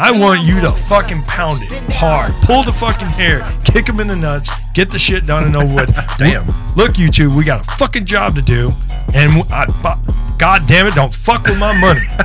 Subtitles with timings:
[0.00, 2.32] I want you to fucking pound it hard.
[2.44, 3.44] Pull the fucking hair.
[3.64, 4.48] Kick him in the nuts.
[4.72, 5.92] Get the shit done and over with.
[6.18, 6.46] Damn.
[6.76, 8.70] Look, you two, we got a fucking job to do.
[9.12, 9.66] And I,
[10.38, 12.06] God damn it, don't fuck with my money.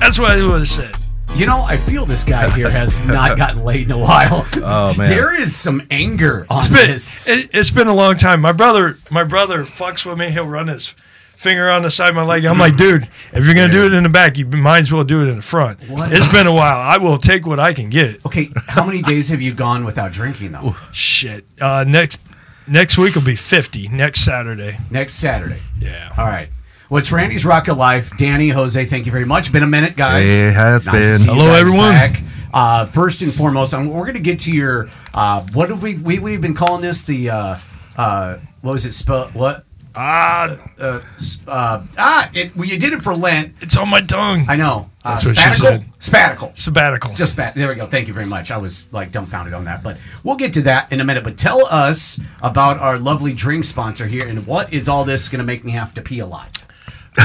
[0.00, 0.92] That's what I would have said.
[1.36, 4.44] You know, I feel this guy here has not gotten laid in a while.
[4.56, 5.08] Oh, man.
[5.08, 7.28] There is some anger on It's been, this.
[7.28, 8.40] it, it's been a long time.
[8.40, 10.30] My brother, my brother fucks with me.
[10.30, 10.96] He'll run his
[11.38, 12.44] finger on the side of my leg.
[12.44, 15.04] I'm like, dude, if you're gonna do it in the back, you might as well
[15.04, 15.80] do it in the front.
[15.88, 16.12] What?
[16.12, 16.78] It's been a while.
[16.80, 18.24] I will take what I can get.
[18.26, 20.76] Okay, how many days have you gone without drinking though?
[20.92, 21.46] Shit.
[21.60, 22.20] Uh, next
[22.66, 23.88] next week will be 50.
[23.88, 24.78] Next Saturday.
[24.90, 25.60] Next Saturday.
[25.80, 26.12] Yeah.
[26.18, 26.48] All right.
[26.90, 28.10] Well, it's Randy's Rocket Life.
[28.16, 29.52] Danny, Jose, thank you very much.
[29.52, 30.30] Been a minute, guys.
[30.32, 31.18] It has Nice to been.
[31.18, 31.90] see you Hello, guys everyone.
[31.90, 32.22] back.
[32.52, 34.88] Uh, first and foremost, I'm, we're going to get to your.
[35.12, 37.04] Uh, what have we, we we've been calling this?
[37.04, 37.58] The uh,
[37.98, 38.94] uh, what was it?
[38.94, 39.66] Spell what?
[40.00, 41.00] Ah, Uh,
[41.48, 43.54] uh, ah, it, well, you did it for Lent.
[43.60, 44.46] it's on my tongue.
[44.48, 44.88] I know.
[45.04, 45.86] Uh, That's what she said.
[45.98, 46.56] Spatical.
[46.56, 47.12] Sabbatical.
[47.14, 47.56] Just spat.
[47.56, 47.86] There we go.
[47.86, 48.52] Thank you very much.
[48.52, 51.24] I was like dumbfounded on that, but we'll get to that in a minute.
[51.24, 55.40] But tell us about our lovely drink sponsor here, and what is all this going
[55.40, 56.64] to make me have to pee a lot?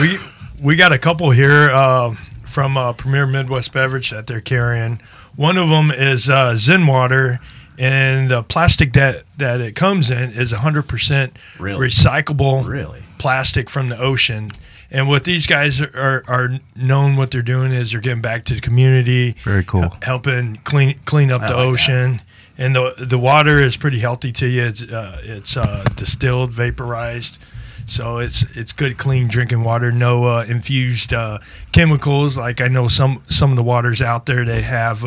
[0.01, 0.17] we
[0.59, 4.99] we got a couple here uh, from uh, Premier Midwest Beverage that they're carrying.
[5.35, 7.39] One of them is uh, Zen Water,
[7.79, 11.87] and the plastic that that it comes in is 100% Really?
[11.89, 13.03] recyclable Really?
[13.17, 14.51] plastic from the ocean.
[14.91, 18.53] And what these guys are, are known what they're doing is they're getting back to
[18.53, 19.91] the community, Very cool.
[20.03, 21.67] helping clean clean up I the like that.
[21.69, 22.21] ocean.
[22.59, 24.63] And the the water is pretty healthy to you.
[24.65, 27.39] It's uh, it's uh, distilled, vaporized,
[27.87, 29.91] so it's it's good, clean drinking water.
[29.91, 31.39] No uh, infused uh,
[31.71, 32.37] chemicals.
[32.37, 35.03] Like I know some some of the waters out there they have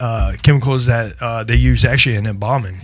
[0.00, 2.80] uh, chemicals that uh, they use actually in embalming.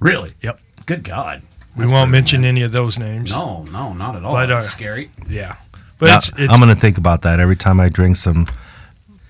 [0.00, 0.34] Really?
[0.42, 0.60] Yep.
[0.86, 1.42] Good God.
[1.76, 3.30] We That's won't pretty- mention any of those names.
[3.30, 4.32] No, no, not at all.
[4.32, 5.10] But, uh, That's scary.
[5.28, 5.56] Yeah,
[5.98, 8.46] but Now, it's, it's I'm gonna think about that every time I drink some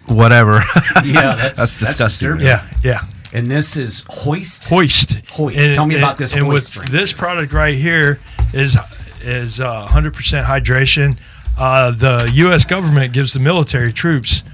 [0.06, 0.62] whatever.
[1.04, 2.36] Yeah, that's, That's disgusting.
[2.36, 2.46] disturbing.
[2.46, 3.04] yeah yeah.
[3.32, 4.68] And this is Hoist.
[4.70, 5.16] Hoist.
[5.30, 5.74] Hoist.
[5.74, 6.90] Tell me about this and Hoist with drink.
[6.90, 8.18] This product right here
[8.54, 8.76] is
[9.22, 11.18] is uh, 100% hydration.
[11.58, 12.64] Uh, the U.S.
[12.64, 14.44] government gives the military troops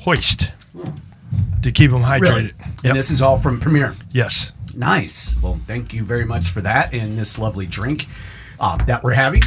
[0.00, 0.52] Hoist
[1.62, 2.20] to keep them hydrated.
[2.22, 2.42] Really?
[2.44, 2.84] Yep.
[2.84, 3.94] And this is all from Premier.
[4.12, 4.52] yes.
[4.74, 5.34] Nice.
[5.42, 8.06] Well, thank you very much for that and this lovely drink
[8.60, 9.42] uh, that we're having.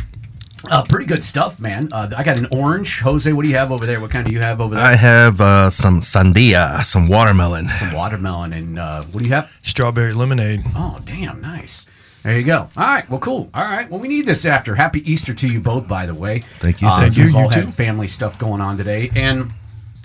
[0.69, 1.87] Uh, pretty good stuff, man.
[1.93, 2.99] Uh, I got an orange.
[2.99, 4.01] Jose, what do you have over there?
[4.01, 4.83] What kind do you have over there?
[4.83, 7.71] I have uh, some sandia, some watermelon.
[7.71, 8.51] Some watermelon.
[8.51, 9.51] And uh, what do you have?
[9.61, 10.63] Strawberry lemonade.
[10.75, 11.85] Oh, damn, nice.
[12.23, 12.69] There you go.
[12.77, 13.49] All right, well, cool.
[13.53, 14.75] All right, well, we need this after.
[14.75, 16.39] Happy Easter to you both, by the way.
[16.59, 17.25] Thank you, Uh, thank you.
[17.25, 17.71] We've all You had too.
[17.71, 19.51] family stuff going on today, and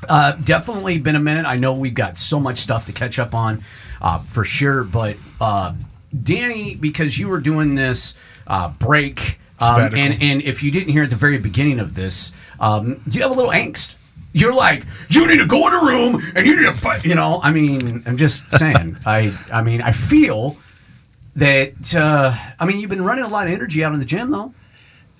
[0.08, 1.46] uh, definitely been a minute.
[1.46, 3.62] I know we've got so much stuff to catch up on,
[4.00, 4.84] uh, for sure.
[4.84, 5.74] But uh,
[6.22, 8.14] Danny, because you were doing this
[8.46, 12.32] uh, break, um, and and if you didn't hear at the very beginning of this,
[12.60, 13.96] um, you have a little angst.
[14.32, 17.14] You're like, you need to go in a room and you need to, fight," you
[17.14, 17.40] know.
[17.42, 18.98] I mean, I'm just saying.
[19.06, 20.58] I, I mean, I feel
[21.36, 21.94] that.
[21.94, 24.52] Uh, I mean, you've been running a lot of energy out in the gym, though.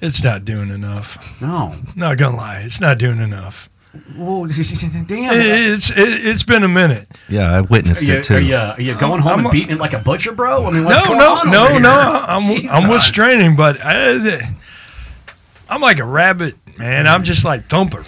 [0.01, 1.41] It's not doing enough.
[1.41, 3.71] No, Not gonna lie, it's not doing enough.
[4.17, 4.47] Whoa,
[5.07, 5.35] damn.
[5.35, 7.09] It's it, it's been a minute.
[7.29, 8.35] Yeah, I witnessed you, it too.
[8.37, 10.67] are you, are you going home I'm- and beating it like a butcher, bro?
[10.67, 11.81] I mean, what's no, going no, on no, over here?
[11.81, 12.25] no.
[12.29, 13.07] I'm I'm with Jesus.
[13.09, 14.55] straining, but I,
[15.69, 17.07] I'm like a rabbit, man.
[17.07, 18.05] I'm just like thumper.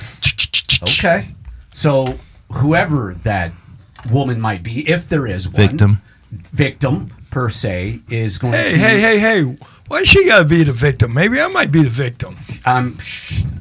[0.83, 1.35] Okay,
[1.73, 2.19] so
[2.53, 3.53] whoever that
[4.11, 6.03] woman might be, if there is one Victim.
[6.31, 8.79] victim per se, is going Hey, to.
[8.79, 9.57] hey, hey, hey!
[9.89, 11.13] Why she gotta be the victim?
[11.15, 12.37] Maybe I might be the victim.
[12.67, 12.99] Um,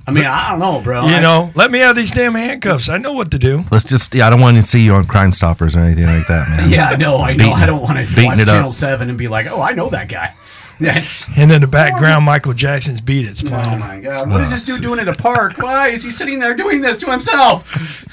[0.05, 1.07] I mean, I don't know, bro.
[1.07, 2.89] You I- know, let me out of these damn handcuffs.
[2.89, 3.63] I know what to do.
[3.71, 4.13] Let's just.
[4.13, 6.69] Yeah, I don't want to see you on Crime Stoppers or anything like that, man.
[6.69, 7.45] Yeah, no, I know.
[7.45, 8.55] Beating I don't want to beating watch it up.
[8.55, 10.33] Channel Seven and be like, "Oh, I know that guy."
[10.79, 13.65] That's And in the background, Michael Jackson's "Beat It's" playing.
[13.67, 14.29] oh my god!
[14.29, 15.57] What is this dude doing in a park?
[15.57, 18.05] Why is he sitting there doing this to himself?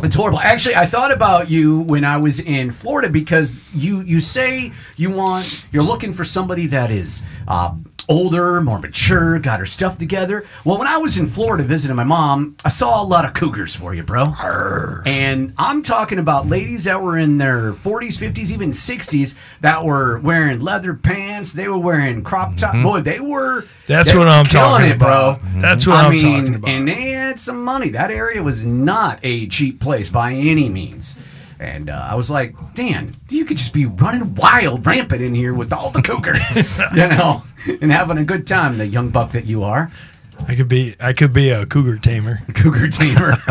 [0.00, 0.38] It's horrible.
[0.38, 5.10] Actually, I thought about you when I was in Florida because you you say you
[5.10, 7.74] want you're looking for somebody that is uh,
[8.08, 10.44] older, more mature, got her stuff together.
[10.64, 13.74] Well, when I was in Florida visiting my mom, I saw a lot of cougars
[13.74, 14.32] for you, bro.
[15.06, 20.18] And I'm talking about ladies that were in their 40s, 50s, even 60s that were
[20.18, 21.52] wearing leather pants.
[21.52, 22.74] They were wearing crop top.
[22.74, 22.82] Mm-hmm.
[22.82, 23.64] Boy, they were.
[23.86, 25.40] That's they what were I'm talking it, about.
[25.42, 25.60] bro.
[25.60, 26.70] That's what I I'm mean, talking about.
[26.70, 27.90] And they had some money.
[27.90, 31.16] That area was not a cheap place by any means.
[31.60, 35.52] And uh, I was like, Dan, you could just be running wild, rampant in here
[35.54, 36.40] with all the cougars,
[36.94, 37.42] you know,
[37.80, 39.90] and having a good time, the young buck that you are.
[40.46, 42.40] I could be, I could be a cougar tamer.
[42.54, 43.34] Cougar tamer.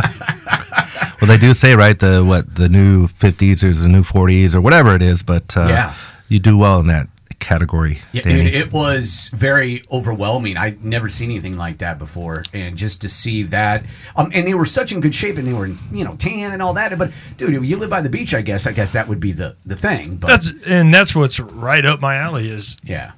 [1.20, 4.62] Well, they do say right the what the new 50s or the new 40s or
[4.62, 5.94] whatever it is, but uh, Yeah.
[6.30, 8.46] you do well in that that category, Yeah, Danny.
[8.46, 10.58] dude, it was very overwhelming.
[10.58, 13.86] I'd never seen anything like that before, and just to see that,
[14.16, 16.62] um, and they were such in good shape, and they were, you know, tan and
[16.62, 16.98] all that.
[16.98, 19.32] But dude, if you live by the beach, I guess, I guess that would be
[19.32, 20.18] the the thing.
[20.18, 23.12] But That's and that's what's right up my alley is yeah,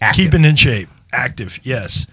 [0.00, 0.24] Active.
[0.24, 1.58] keeping in shape, active.
[1.62, 2.06] Yes.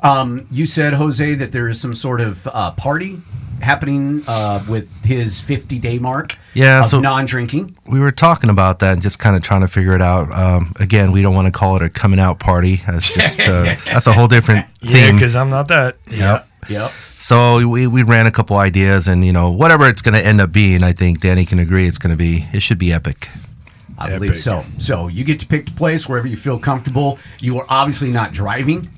[0.00, 3.20] Um, you said Jose that there is some sort of uh, party
[3.60, 6.36] happening uh, with his 50 day mark.
[6.54, 7.76] Yeah, of so- non-drinking.
[7.86, 10.32] we were talking about that and just kind of trying to figure it out.
[10.32, 12.76] Um, again, we don't want to call it a coming out party.
[12.86, 14.90] That's just uh, that's a whole different thing.
[14.92, 15.96] Yeah, because I'm not that.
[16.10, 16.48] Yep.
[16.68, 16.92] Yep.
[17.16, 20.40] So we, we ran a couple ideas, and you know whatever it's going to end
[20.40, 22.46] up being, I think Danny can agree it's going to be.
[22.52, 23.28] It should be epic.
[23.98, 24.18] I Epic.
[24.20, 24.64] believe so.
[24.78, 27.18] So you get to pick the place wherever you feel comfortable.
[27.38, 28.90] You are obviously not driving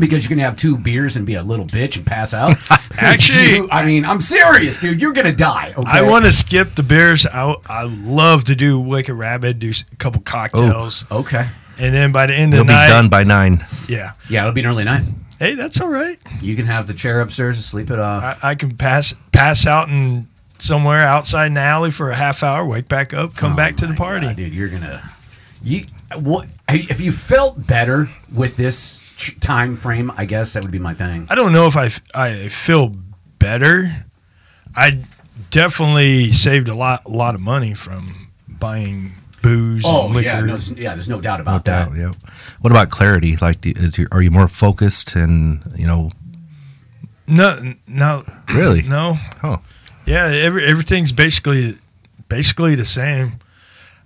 [0.00, 2.54] because you're gonna have two beers and be a little bitch and pass out.
[2.98, 5.00] Actually- You- I mean, I'm serious, dude.
[5.00, 5.74] You're gonna die.
[5.76, 5.88] Okay?
[5.90, 7.26] I want to skip the beers.
[7.26, 11.46] I I love to do Wicked Rabbit, do a couple cocktails, Okay.
[11.78, 13.64] and then by the end It'll of be the night, done by nine.
[13.88, 14.12] yeah.
[14.28, 15.04] Yeah, it'll be an early night.
[15.38, 16.18] Hey, that's all right.
[16.40, 18.38] You can have the chair upstairs and sleep it off.
[18.42, 20.28] I, I can pass pass out and
[20.58, 23.76] somewhere outside in the alley for a half hour, wake back up, come Oh back
[23.76, 24.26] to the party.
[24.28, 24.54] God, dude.
[24.54, 25.10] You're gonna.
[25.62, 25.82] You
[26.18, 26.46] what?
[26.68, 29.05] If you felt better with this ch-
[29.40, 31.26] time frame, I guess that would be my thing.
[31.30, 32.94] I don't know if I, I feel
[33.38, 34.04] better.
[34.74, 35.02] I
[35.50, 40.28] definitely saved a lot a lot of money from buying booze Oh and liquor.
[40.28, 40.94] yeah, no, there's- yeah.
[40.94, 41.88] There's no doubt No about that.
[41.88, 41.96] doubt.
[41.96, 42.12] Yeah.
[42.60, 43.36] What about clarity?
[43.36, 46.10] Like, do- is you, are you more focused and you know?
[47.26, 48.82] No, no, Really?
[48.82, 49.18] no.
[49.42, 49.60] Oh,
[50.04, 51.76] Yeah, every, everything's basically
[52.28, 53.38] basically the same.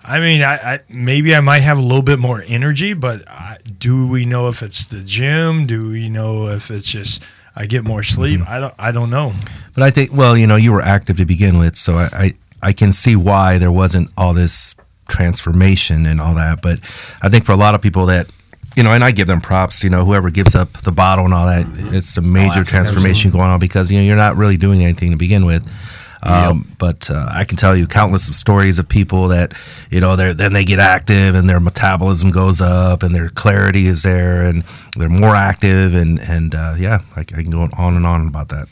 [0.02, 3.58] I mean, I, I maybe I might have a little bit more energy, but I,
[3.79, 5.67] do we know if it's the gym?
[5.67, 7.23] Do we know if it's just
[7.55, 8.41] I get more sleep?
[8.41, 8.52] Mm-hmm.
[8.52, 8.75] I don't.
[8.79, 9.35] I don't know.
[9.75, 12.35] but I think well, you know, you were active to begin with, so I I,
[12.62, 14.75] I can see why there wasn't all this
[15.08, 16.62] transformation and all that.
[16.62, 16.81] But
[17.20, 18.31] I think for a lot of people that
[18.76, 19.82] you know, and I give them props.
[19.85, 21.94] You know, whoever gives up the bottle and all that, mm-hmm.
[21.94, 22.70] it's a major absolutely.
[22.70, 25.69] transformation going on because you know you're not really doing anything to begin with.
[26.22, 29.52] Um, But uh, I can tell you countless of stories of people that
[29.90, 33.87] you know they then they get active and their metabolism goes up and their clarity
[33.87, 34.64] is there and
[34.96, 38.49] they're more active and and uh, yeah, I, I can go on and on about
[38.50, 38.69] that.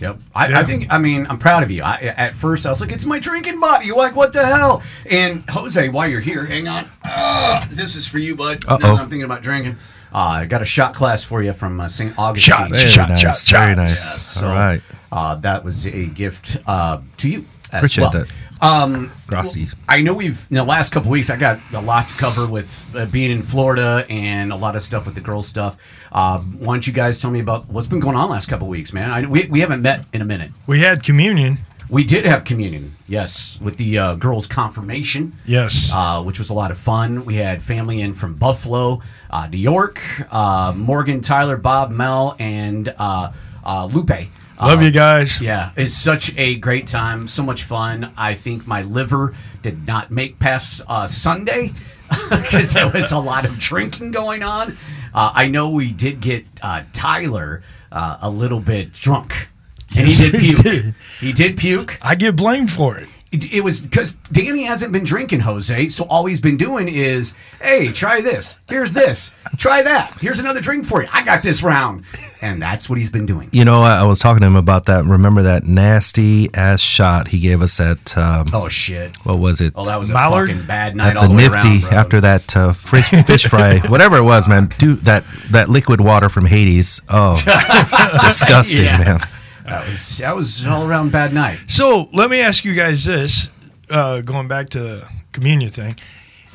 [0.00, 0.18] Yep.
[0.34, 0.58] I, Yeah.
[0.58, 0.86] I think.
[0.90, 1.80] I mean, I'm proud of you.
[1.82, 4.82] I, at first, I was like, "It's my drinking buddy." You're like, "What the hell?"
[5.08, 6.90] And Jose, while you're here, hang on.
[7.02, 8.64] Uh, this is for you, bud.
[8.66, 8.78] Now Uh-oh.
[8.96, 9.76] that I'm thinking about drinking.
[10.12, 12.16] Uh, I got a shot class for you from uh, St.
[12.18, 12.54] Augustine.
[12.56, 13.76] Shot, Very shot, nice, shot, very shot.
[13.76, 14.02] nice.
[14.34, 14.82] So, All right,
[15.14, 17.46] Uh, that was a gift uh, to you.
[17.70, 18.10] As Appreciate well.
[18.12, 18.32] that.
[18.60, 19.68] Um, Gracie.
[19.88, 21.30] I know we've in the last couple weeks.
[21.30, 24.82] I got a lot to cover with uh, being in Florida and a lot of
[24.82, 25.76] stuff with the girls stuff.
[26.12, 28.92] Uh, why don't you guys tell me about what's been going on last couple weeks,
[28.92, 29.10] man?
[29.10, 30.50] I, we we haven't met in a minute.
[30.66, 31.58] We had communion.
[31.90, 35.92] We did have communion, yes, with the uh, girls' confirmation, Yes.
[35.94, 37.24] uh, which was a lot of fun.
[37.26, 40.00] We had family in from Buffalo, uh, New York,
[40.32, 43.32] uh, Morgan, Tyler, Bob, Mel, and uh,
[43.64, 44.28] uh, Lupe.
[44.60, 45.40] Love Uh, you guys.
[45.40, 48.12] yeah, it's such a great time, so much fun.
[48.16, 51.72] I think my liver did not make past uh, Sunday
[52.30, 54.76] because there was a lot of drinking going on.
[55.12, 59.48] Uh, I know we did get uh, Tyler uh, a little bit drunk,
[59.96, 60.62] and Yes, he did puke.
[60.62, 60.94] did.
[61.20, 61.98] He did puke.
[62.02, 63.08] I get blamed for it.
[63.34, 65.88] It, it was because Danny hasn't been drinking, Jose.
[65.88, 68.58] So all he's been doing is, hey, try this.
[68.68, 69.30] Here's this.
[69.56, 70.16] Try that.
[70.20, 71.08] Here's another drink for you.
[71.12, 72.04] I got this round,
[72.42, 73.48] and that's what he's been doing.
[73.52, 75.04] You know, I I was talking to him about that.
[75.04, 79.16] Remember that nasty ass shot he gave us at um, Oh shit.
[79.24, 79.72] what was it?
[79.76, 80.50] Oh, that was a Mallard?
[80.50, 83.46] fucking bad night at all the the way Nifty around, after that uh, fish, fish
[83.46, 84.72] fry, whatever it was, man.
[84.78, 87.00] Dude, that that liquid water from Hades.
[87.08, 87.36] Oh,
[88.22, 88.98] disgusting, Yeah.
[88.98, 89.28] man.
[89.66, 91.58] That was that was all around bad night.
[91.68, 93.50] So let me ask you guys this:
[93.90, 95.96] uh, going back to the communion thing,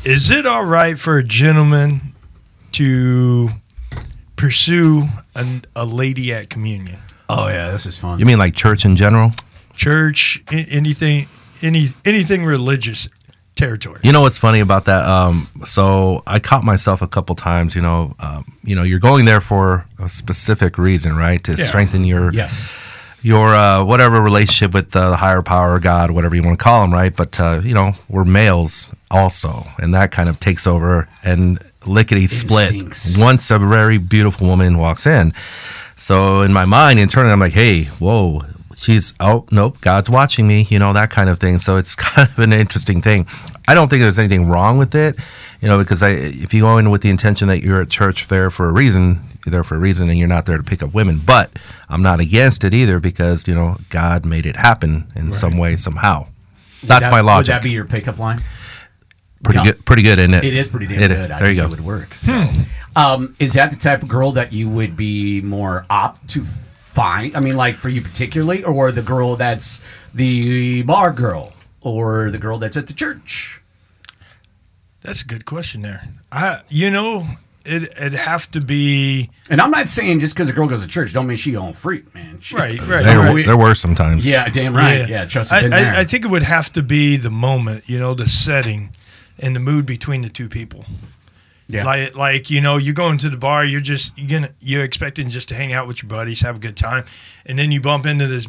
[0.06, 2.14] is it all right for a gentleman
[2.74, 3.50] to
[4.36, 7.00] pursue an, a lady at communion?
[7.28, 8.20] Oh yeah, this is fun.
[8.20, 9.32] You mean like church in general?
[9.76, 11.28] Church, a- anything,
[11.62, 13.08] any anything religious
[13.56, 14.00] territory?
[14.04, 15.04] You know what's funny about that?
[15.06, 17.76] Um, so I caught myself a couple times.
[17.76, 21.44] You know, um, you know, you're going there for a specific reason, right?
[21.46, 21.64] To Yeah.
[21.66, 22.74] strengthen your yes.
[23.22, 26.94] Your uh, whatever relationship with the higher power, God, whatever you want to call them,
[26.94, 27.16] right?
[27.16, 32.28] But uh, you know, we're males also, and that kind of takes over and lickety
[32.28, 32.72] split.
[33.18, 35.34] Once a very beautiful woman walks in,
[35.96, 38.44] so in my mind, internally, I'm like, hey, whoa.
[38.76, 41.58] She's oh nope, God's watching me, you know that kind of thing.
[41.58, 43.28] So it's kind of an interesting thing.
[43.68, 45.18] I don't think there's anything wrong with it,
[45.60, 48.30] you know, because I if you go in with the intention that you're at church
[48.30, 50.82] there for a reason, you're there for a reason, and you're not there to pick
[50.84, 51.22] up women.
[51.26, 51.52] But
[51.88, 55.76] I'm not against it either because you know God made it happen in some way
[55.76, 56.28] somehow.
[56.84, 57.54] That's That- my logic.
[57.54, 58.42] Would that be your pickup line?
[59.44, 59.66] Pretty Yeah.
[59.66, 59.86] good.
[59.86, 60.44] Pretty good, isn't it?
[60.44, 61.32] It is pretty damn It- good.
[61.32, 61.74] I There you think go.
[61.74, 62.14] It would work.
[62.14, 62.50] So,
[62.96, 67.36] um, is that the type of girl that you would be more opt to find?
[67.38, 69.80] I mean, like for you particularly, or the girl that's
[70.14, 73.62] the bar girl, or the girl that's at the church?
[75.02, 76.10] That's a good question there.
[76.32, 77.30] I, you know,
[77.66, 80.88] it it'd have to be And I'm not saying just because a girl goes to
[80.88, 82.40] church don't mean she on freak, man.
[82.40, 83.04] She- right, right.
[83.04, 83.46] There, right.
[83.46, 84.28] there were some times.
[84.28, 85.08] Yeah, damn right.
[85.08, 85.58] Yeah, trust me.
[85.58, 85.94] I, been there.
[85.94, 88.96] I, I think it would have to be the moment, you know, the setting
[89.38, 90.86] and the mood between the two people.
[91.68, 91.84] yeah.
[91.86, 95.30] Like, like you know, you go into the bar, you're just you're gonna you're expecting
[95.30, 97.06] just to hang out with your buddies, have a good time,
[97.46, 98.48] and then you bump into this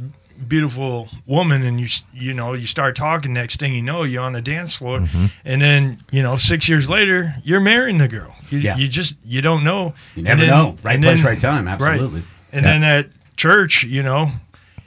[0.49, 3.33] beautiful woman, and you you know you start talking.
[3.33, 5.27] Next thing you know, you're on the dance floor, Mm-hmm.
[5.45, 8.35] and then you know six years later, you're marrying the girl.
[8.51, 8.77] You, Yeah.
[8.77, 9.95] you just you don't know.
[10.17, 10.77] You never And know.
[10.83, 11.69] Right place, right time.
[11.69, 12.23] Absolutely.
[12.53, 13.07] And then at
[13.37, 14.33] church, you know,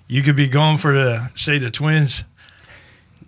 [0.07, 2.23] you could be going for the say the twins.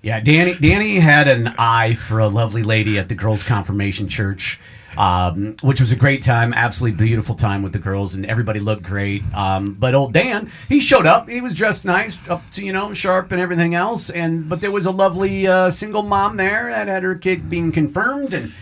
[0.01, 0.53] Yeah, Danny.
[0.53, 4.59] Danny had an eye for a lovely lady at the girls' confirmation church,
[4.97, 6.53] um, which was a great time.
[6.53, 9.23] Absolutely beautiful time with the girls, and everybody looked great.
[9.33, 11.27] Um, but old Dan, he showed up.
[11.29, 14.09] He was dressed nice, up to you know sharp and everything else.
[14.09, 17.71] And but there was a lovely uh, single mom there that had her kid being
[17.71, 18.53] confirmed, and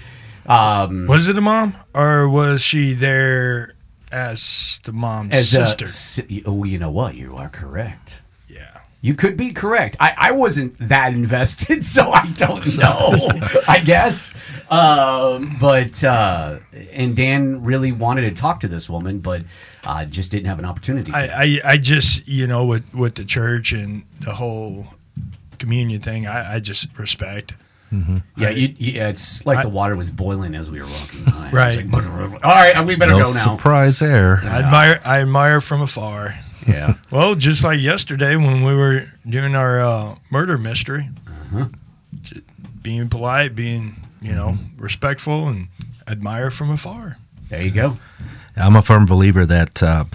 [0.45, 3.75] um, Was it a mom or was she there
[4.11, 5.85] as the mom's as sister?
[5.85, 7.15] si- oh, you know what?
[7.15, 8.22] You are correct.
[9.03, 9.09] Yeah.
[9.09, 9.97] You could be correct.
[9.99, 13.29] I, I wasn't that invested, so I don't know.
[13.67, 14.33] I guess,
[14.69, 16.59] um, but uh,
[16.93, 19.43] and Dan really wanted to talk to this woman, but
[19.85, 21.11] uh, just didn't have an opportunity.
[21.13, 24.87] I, I, I just you know with with the church and the whole
[25.59, 27.53] communion thing, I, I just respect.
[28.37, 31.31] yeah, you, yeah, it's like I- the water was boiling as we were walking by.
[31.53, 31.91] It was Right.
[31.91, 33.55] like, All right, we better No go now.
[33.57, 34.41] surprise there.
[34.43, 36.33] I admire I admire from afar.
[36.67, 41.09] Yeah, Well, just like yesterday when we were doing our uh, murder mystery,
[42.21, 42.41] J-
[42.81, 45.67] being polite, being you know respectful, and
[46.07, 47.17] admire from afar.
[47.49, 47.97] there you go.
[48.55, 50.05] I'm a firm believer that uh,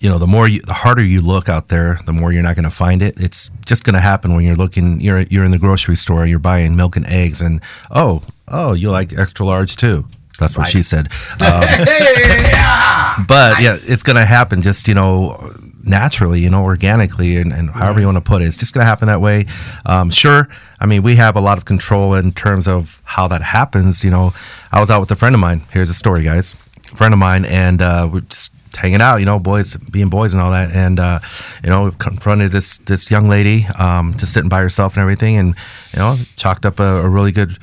[0.00, 2.54] you know the more you, the harder you look out there, the more you're not
[2.56, 3.18] going to find it.
[3.20, 5.00] It's just going to happen when you're looking.
[5.00, 6.26] You're you're in the grocery store.
[6.26, 10.06] You're buying milk and eggs, and oh oh, you like extra large too.
[10.38, 11.08] That's what she said.
[11.40, 11.62] Um,
[13.26, 15.54] but yeah, it's going to happen just you know
[15.84, 18.46] naturally, you know, organically, and, and however you want to put it.
[18.46, 19.46] It's just going to happen that way.
[19.86, 20.48] Um, sure,
[20.80, 24.04] I mean, we have a lot of control in terms of how that happens.
[24.04, 24.32] You know,
[24.70, 25.62] I was out with a friend of mine.
[25.72, 26.54] Here's a story, guys.
[26.92, 30.32] A friend of mine, and uh, we're just hanging out, you know, boys being boys
[30.34, 31.20] and all that, and uh,
[31.62, 35.36] you know, we confronted this this young lady um, just sitting by herself and everything,
[35.36, 35.54] and
[35.92, 37.58] you know, chalked up a, a really good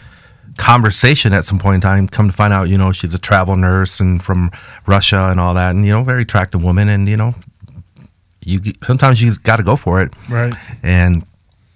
[0.57, 2.07] conversation at some point in time.
[2.07, 4.51] Come to find out, you know, she's a travel nurse and from
[4.85, 7.35] Russia and all that, and you know, very attractive woman, and you know,
[8.43, 10.53] you sometimes you got to go for it, Right.
[10.83, 11.25] and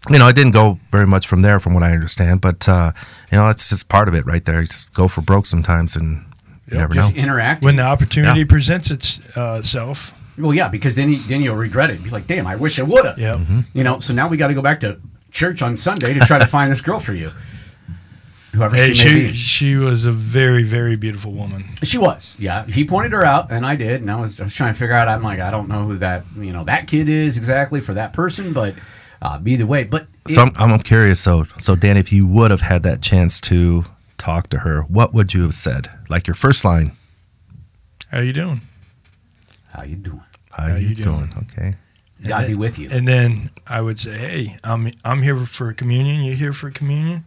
[0.10, 2.41] you know, it didn't go very much from there, from what I understand.
[2.41, 2.91] But uh,
[3.32, 4.62] you know, it's just part of it, right there.
[4.62, 6.25] You just go for broke sometimes, and
[6.70, 7.22] you never Just know.
[7.22, 7.63] interact.
[7.63, 8.46] When the opportunity Yeah.
[8.50, 12.03] presents itself, well, yeah, because then you, then you'll regret it.
[12.03, 13.17] Be like, damn, I wish I would have.
[13.20, 13.39] yeah.
[13.74, 15.00] You know, so now we got to go back to
[15.32, 17.32] church on Sunday to try to find this girl for you.
[18.53, 19.33] Whoever Hey, she may be.
[19.33, 21.75] she was a very very beautiful woman.
[21.83, 22.65] She was, yeah.
[22.65, 24.01] He pointed her out, and I did.
[24.01, 25.07] And I was, I was trying to figure out.
[25.07, 28.13] I'm like, I don't know who that, you know, that kid is exactly for that
[28.13, 28.75] person, but
[29.22, 29.83] uh, either way.
[29.86, 31.19] But it- So I'm, I'm curious.
[31.19, 33.86] So, so Dan, if you would have had that chance to
[34.19, 35.89] talk to her, what would you have said?
[36.10, 36.95] Like your first line?
[38.10, 38.62] How you doing?
[39.69, 40.22] how you doing?
[40.51, 41.25] How, How you, you doing?
[41.25, 41.48] doing?
[41.51, 41.74] Okay.
[42.27, 42.88] Got to be with you.
[42.91, 46.22] And then I would say, "Hey, I'm I'm here for communion.
[46.22, 47.25] You here for communion?"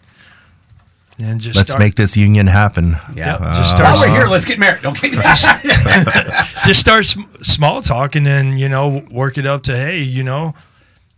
[1.19, 2.99] And just Let's start, make this union happen.
[3.15, 3.33] Yeah.
[3.33, 4.85] Yep, just Uh, start While we're here, let's get married.
[4.85, 5.11] Okay.
[6.67, 10.23] just start sm- small talk, and then you know work it up to, "Hey, you
[10.23, 10.55] know,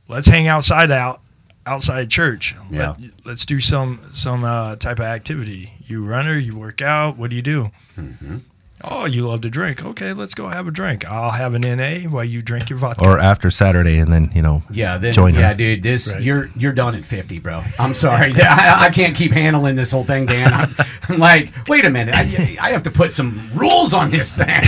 [0.07, 1.21] let's hang outside out
[1.67, 2.55] outside church.
[2.71, 2.95] Yeah.
[3.25, 5.73] Let, us do some some uh, type of activity.
[5.85, 7.19] You runner, you work out.
[7.19, 8.38] What do you do?" Mm-hmm.
[8.85, 9.85] Oh, you love to drink.
[9.85, 11.04] Okay, let's go have a drink.
[11.04, 13.04] I'll have an NA while you drink your vodka.
[13.04, 15.54] Or after Saturday, and then you know, Yeah, then Join yeah, her.
[15.54, 16.23] dude, this Right.
[16.23, 17.62] you're you're done at fifty, bro.
[17.78, 20.52] I'm sorry, I, I can't keep handling this whole thing, Dan.
[20.52, 20.75] I'm,
[21.08, 24.47] I'm like, wait a minute, I, I have to put some rules on this thing.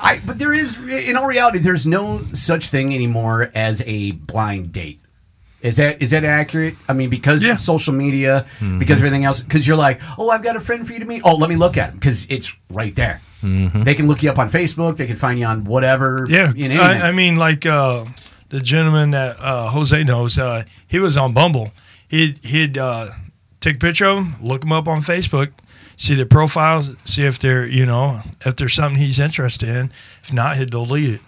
[0.00, 4.72] I, but there is, in all reality, there's no such thing anymore as a blind
[4.72, 5.00] date.
[5.60, 6.76] Is that is that accurate?
[6.88, 7.54] I mean, because Yeah.
[7.54, 8.78] of social media, Mm-hmm.
[8.78, 11.22] because everything else, because you're like, oh, I've got a friend for you to meet.
[11.24, 13.20] Oh, let me look at him because it's right there.
[13.42, 13.82] Mm-hmm.
[13.82, 14.96] They can look you up on Facebook.
[14.96, 16.26] They can find you on whatever.
[16.28, 16.80] Yeah, in anything.
[16.80, 18.04] I, I mean, like uh,
[18.50, 21.72] the gentleman that uh, Jose knows, uh, he was on Bumble.
[22.08, 23.08] He'd he'd uh,
[23.60, 25.50] take a picture of him, look him up on Facebook,
[25.96, 29.90] see their profiles, see if they're you know if there's something he's interested in.
[30.22, 31.20] If not, he'd delete it.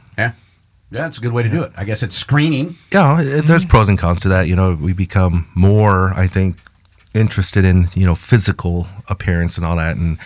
[0.90, 0.98] Yeah.
[0.98, 1.72] Yeah, that's a good way to do it.
[1.76, 2.76] I guess it's screening.
[2.92, 4.48] yeah, it, there's pros and cons to that.
[4.48, 6.56] You know, we become more, I think,
[7.14, 9.96] interested in you know physical appearance and all that.
[9.96, 10.18] And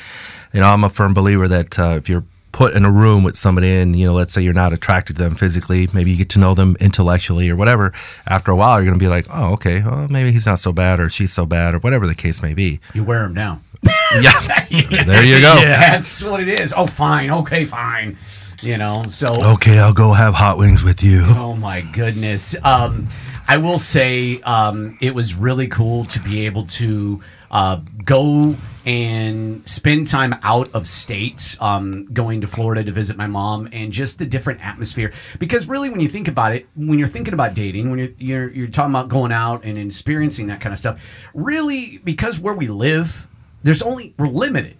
[0.52, 3.37] you know, I'm a firm believer that uh, if you're put in a room with
[3.37, 6.28] somebody and you know let's say you're not attracted to them physically maybe you get
[6.28, 7.92] to know them intellectually or whatever
[8.28, 10.73] after a while you're going to be like oh okay well, maybe he's not so
[10.73, 13.64] bad or she's so bad or whatever the case may be You wear them down.
[14.21, 14.66] yeah
[15.04, 15.80] there you go Yeah.
[15.80, 16.73] That's what it is.
[16.76, 17.28] Oh, fine.
[17.30, 18.16] Okay, fine.
[18.62, 19.32] You know, so.
[19.40, 22.54] okay i'll go have hot wings with you Oh my goodness.
[22.62, 23.08] Um,
[23.46, 27.20] I will say um, it was really cool to be able to
[27.50, 28.56] uh, go
[28.87, 33.92] and spend time out of state, um, going to Florida to visit my mom, and
[33.92, 35.12] just the different atmosphere.
[35.38, 38.50] Because really, when you think about it, when you're thinking about dating, when you're you're,
[38.50, 41.02] you're talking about going out and experiencing that kind of stuff,
[41.34, 43.26] really, because where we live,
[43.62, 44.76] there's only we're limited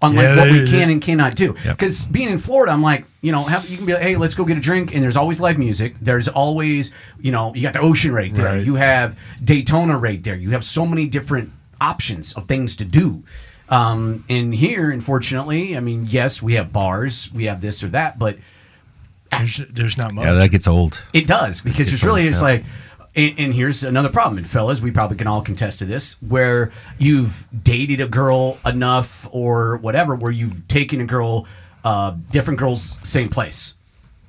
[0.00, 1.56] on like Yeah, what we can and cannot do.
[1.64, 1.76] Yep.
[1.76, 4.34] Because being in Florida, I'm like, you know, have, you can be like, hey, let's
[4.34, 5.96] go get a drink, and there's always live music.
[6.00, 8.44] There's always, you know, you got the ocean right there.
[8.46, 8.64] Right.
[8.64, 10.36] You have Daytona right there.
[10.36, 11.50] You have so many different
[11.80, 13.24] options of things to do.
[13.68, 18.18] Um, and here, unfortunately, I mean, yes, we have bars, we have this or that,
[18.18, 18.38] but
[19.30, 20.24] There's, there's not much.
[20.24, 22.44] yeah that gets old it does because it's a- really it's yeah.
[22.44, 22.64] like,
[23.18, 26.70] and, and here's another problem, and fellas, we probably can all contest to this, where
[26.98, 31.46] you've dated a girl enough or whatever, where you've taken a girl,
[31.84, 33.74] uh, different girls, same place,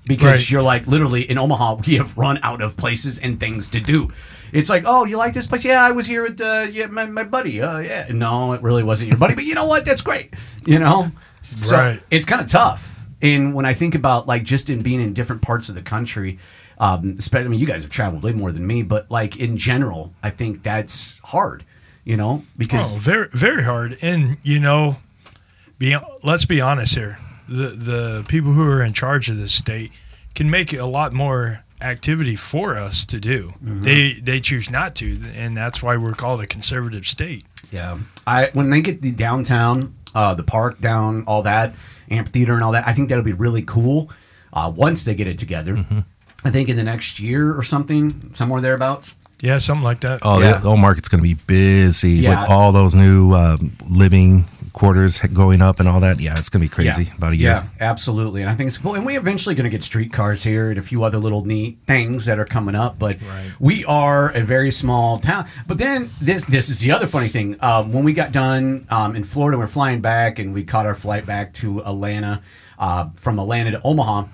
[0.06, 0.50] because Right.
[0.52, 4.10] you're like literally in Omaha, we have run out of places and things to do.
[4.52, 5.64] It's like, oh, you like this place?
[5.64, 7.62] Yeah, I was here with uh, yeah, my, my buddy.
[7.62, 9.86] Uh, yeah, no, it really wasn't your buddy, but you know what?
[9.86, 10.34] That's great.
[10.66, 11.12] You know,
[11.62, 12.02] so Right.
[12.10, 13.00] it's kind of tough.
[13.22, 16.40] And when I think about like just in being in different parts of the country,
[16.80, 19.58] um, especially, I mean, you guys have traveled way more than me, but like in
[19.58, 21.66] general, I think that's hard,
[22.06, 23.98] you know, because Oh, very very hard.
[24.02, 24.98] And you know,
[25.78, 27.18] be let's be honest here.
[27.48, 29.92] The the people who are in charge of this state
[30.36, 33.54] can make a lot more activity for us to do.
[33.64, 33.84] Mm-hmm.
[33.84, 37.46] They they choose not to, and that's why we're called a conservative state.
[37.72, 41.74] yeah, I when they get the downtown, uh, the park down, all that
[42.12, 44.12] amphitheater and all that, I think that'll be really cool.
[44.54, 46.00] Uh, once they get it together, Mm-hmm.
[46.46, 49.16] I think in the next year or something, somewhere thereabouts.
[49.42, 50.20] Yeah, something like that.
[50.24, 50.54] oh Yeah.
[50.54, 52.42] the whole market's going to be busy Yeah.
[52.42, 56.62] with all those new um, living quarters going up and all that yeah it's going
[56.62, 58.42] to be crazy about a year Yeah, absolutely.
[58.42, 58.96] And I think it's cool.
[58.96, 62.26] And we're eventually going to get streetcars here and a few other little neat things
[62.26, 63.00] that are coming up.
[63.00, 63.52] But Right.
[63.60, 65.48] we are a very small town.
[65.68, 67.56] But then this this is the other funny thing.
[67.62, 70.96] Um, when we got done um, in Florida, we're flying back and we caught our
[70.96, 72.42] flight back to Atlanta,
[72.78, 74.26] uh, from Atlanta to Omaha.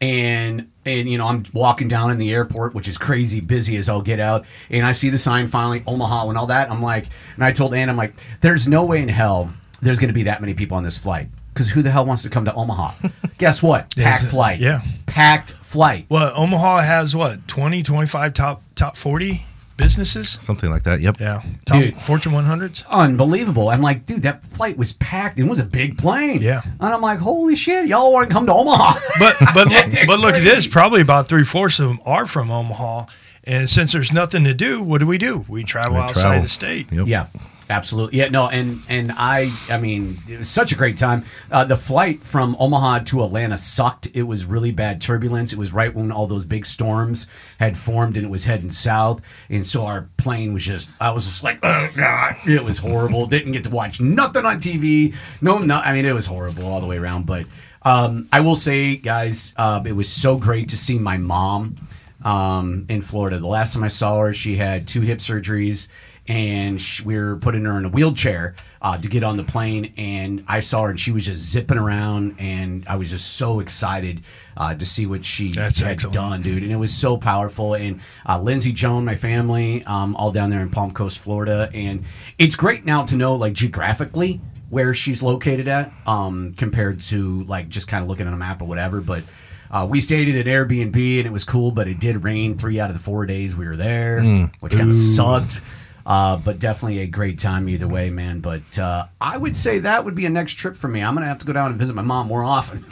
[0.00, 3.88] And and you know I'm walking down in the airport, which is crazy busy as
[3.88, 6.70] I'll get out, and I see the sign finally Omaha and all that.
[6.70, 10.08] I'm like, and I told Ann, I'm like, there's no way in hell there's going
[10.08, 12.44] to be that many people on this flight because who the hell wants to come
[12.46, 12.94] to Omaha?
[13.38, 13.94] Guess what?
[13.96, 14.60] Packed flight.
[14.60, 14.80] yeah.
[15.06, 16.06] packed flight.
[16.08, 19.44] Well, Omaha has what 20, 25 top top forty
[19.76, 20.30] businesses.
[20.40, 21.94] something like that yep Yeah, top Dude.
[22.02, 22.84] Fortune one hundreds.
[22.90, 23.68] Unbelievable.
[23.68, 25.38] I'm like, dude, that flight was packed.
[25.38, 26.40] It was a big plane.
[26.42, 26.62] Yeah.
[26.64, 28.98] And I'm like, holy shit, y'all want to come to Omaha?
[29.18, 30.66] But but look, but look at this.
[30.66, 33.06] Probably about three fourths of them are from Omaha,
[33.44, 35.44] and since there's nothing to do, what do we do?
[35.48, 36.42] We travel We outside travel.
[36.42, 36.92] the state.
[36.92, 37.06] Yep.
[37.06, 37.26] Yeah,
[37.68, 38.18] absolutely.
[38.18, 41.24] Yeah, no, and and I, I mean, it was such a great time.
[41.50, 44.08] Uh, the flight from Omaha to Atlanta sucked.
[44.14, 45.52] It was really bad turbulence.
[45.52, 47.26] It was right when all those big storms
[47.58, 51.24] had formed and it was heading south, and so our plane was just, I was
[51.24, 53.26] just like, oh god, it was horrible.
[53.26, 55.14] Didn't get to watch nothing on TV.
[55.40, 57.26] No, no, I mean, it was horrible all the way around.
[57.26, 57.46] But
[57.82, 61.76] um, I will say, guys, uh, it was so great to see my mom
[62.24, 63.38] um, in Florida.
[63.38, 65.86] The last time I saw her, she had two hip surgeries,
[66.26, 69.92] and sh we were putting her in a wheelchair uh, to get on the plane.
[69.96, 73.60] And I saw her, and she was just zipping around, and I was just so
[73.60, 74.22] excited
[74.56, 76.14] uh, to see what she That's had excellent.
[76.14, 76.62] done, dude.
[76.62, 77.74] And it was so powerful.
[77.74, 82.04] And uh, Lindsay, Joan, my family, um, all down there in Palm Coast, Florida, and
[82.38, 84.40] it's great now to know, like geographically.
[84.70, 88.60] Where she's located at, um, compared to like just kind of looking at a map
[88.60, 89.00] or whatever.
[89.00, 89.22] But
[89.70, 92.80] uh, we stayed at an Airbnb and it was cool, but it did rain three
[92.80, 94.20] out of the four days we were there,
[94.58, 95.60] which kind of sucked.
[96.06, 98.40] Uh, but definitely a great time either way, man.
[98.40, 101.02] But uh, I would say that would be a next trip for me.
[101.02, 102.82] I'm gonna have to go down and visit my mom more often.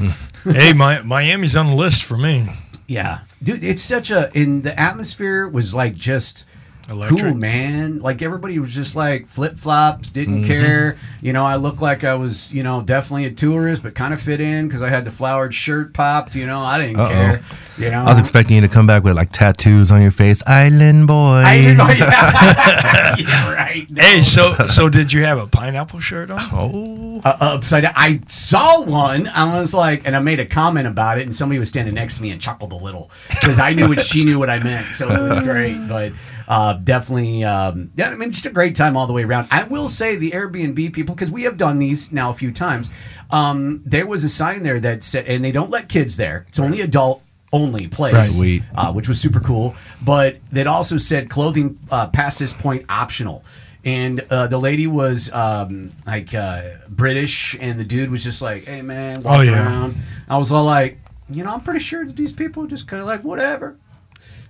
[0.45, 2.51] hey, my, Miami's on the list for me.
[2.89, 4.31] yeah, dude, it's such a.
[4.33, 6.47] In the atmosphere was like just.
[6.91, 7.21] Electric.
[7.21, 8.01] Cool, man.
[8.01, 10.99] Like everybody was just like flip flops, didn't care.
[11.21, 14.21] You know, I looked like I was, you know, definitely a tourist, but kind of
[14.21, 16.35] fit in because I had the flowered shirt popped.
[16.35, 17.09] You know, I didn't Uh-oh.
[17.09, 17.45] care.
[17.83, 18.03] You know?
[18.03, 21.43] I was expecting you to come back with like tattoos on your face, Island Boy.
[21.45, 21.79] I didn't.
[21.99, 23.91] Yeah, yeah right.
[23.91, 24.03] No.
[24.03, 26.39] Hey, so so did you have a pineapple shirt on?
[26.53, 27.95] Oh, uh, upside down.
[27.97, 29.27] I saw one.
[29.27, 32.17] I was like, and I made a comment about it, and somebody was standing next
[32.17, 34.87] to me and chuckled a little because I knew what she knew what I meant.
[34.95, 36.13] So it was great, but
[36.47, 38.11] uh, definitely, um, yeah.
[38.11, 39.49] I mean, just a great time all the way around.
[39.51, 42.89] I will say the Airbnb people because we have done these now a few times.
[43.33, 46.47] Um, there was a sign there that said, and they don't let kids there.
[46.49, 48.29] It's only adult only place, Right.
[48.29, 48.63] Sweet.
[48.75, 49.75] Uh, which was super cool.
[50.03, 53.45] But that also said clothing uh, past this point optional.
[53.85, 58.65] And uh, the lady was um, like uh, British, and the dude was just like,
[58.67, 59.53] "Hey man, walk Oh, yeah.
[59.67, 59.97] around."
[60.29, 63.09] I was all like, "You know, I'm pretty sure that these people just kind of
[63.09, 63.77] like whatever."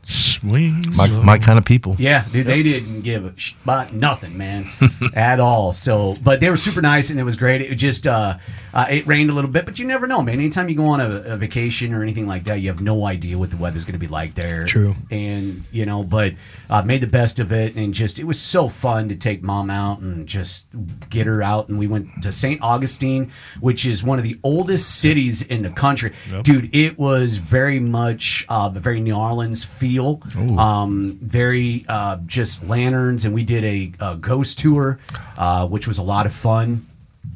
[0.05, 0.85] Swing.
[0.97, 1.95] my, my kind of people.
[1.99, 4.69] Yeah, dude, they didn't give a sh- about nothing, man,
[5.15, 5.73] at all.
[5.73, 7.63] So, but they were super nice and it was great.
[7.63, 8.39] It just uh,
[8.75, 10.35] uh, it rained a little bit, but you never know, man.
[10.35, 13.37] Anytime you go on a, a vacation or anything like that, you have no idea
[13.39, 14.65] what the weather's going to be like there.
[14.65, 14.97] True.
[15.11, 16.35] And you know, but
[16.71, 19.71] uh, made the best of it, and just it was so fun to take mom
[19.71, 20.67] out and just
[21.11, 21.69] get her out.
[21.69, 22.63] And we went to St.
[22.63, 23.31] Augustine,
[23.61, 26.75] which is one of the oldest cities in the country, dude.
[26.75, 30.21] It was very much uh, the very New Orleans feel.
[30.59, 34.99] Um, very uh, just lanterns, and we did a, a ghost tour,
[35.37, 36.87] uh, which was a lot of fun.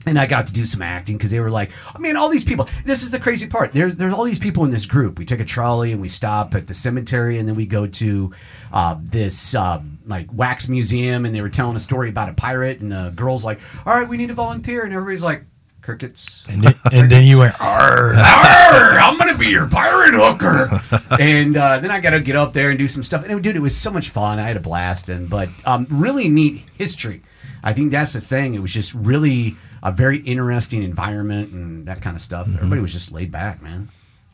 [0.07, 2.45] And I got to do some acting because they were like, I mean, all these
[2.45, 2.69] people.
[2.85, 3.73] This is the crazy part.
[3.73, 5.19] There, there's all these people in this group.
[5.19, 8.33] We take a trolley and we stop at the cemetery, and then we go to
[8.73, 12.81] uh, this uh, like wax museum, and they were telling a story about a pirate,
[12.81, 15.43] and the girl's like, "All right, we need a volunteer," and everybody's like,
[15.83, 18.15] "Crickets." And then, and then you went, Arr.
[18.17, 20.81] Arr, I'm gonna be your pirate hooker.
[21.21, 23.25] and uh, then I got to get up there and do some stuff.
[23.27, 24.39] And dude, it was so much fun.
[24.39, 25.09] I had a blast.
[25.09, 27.23] And but um, really neat history.
[27.65, 28.55] I think that's the thing.
[28.55, 32.49] It was just really a very interesting environment and that kind of stuff.
[32.49, 33.91] Everybody was just laid back, man.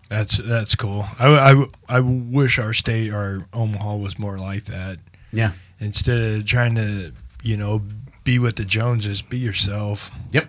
[0.08, 1.06] That's that's cool.
[1.18, 4.98] I, I, I wish our state, our Omaha, was more like that.
[5.32, 5.52] Yeah.
[5.78, 7.82] Instead of trying to, you know,
[8.24, 10.10] be with the Joneses, be yourself.
[10.32, 10.48] Yep.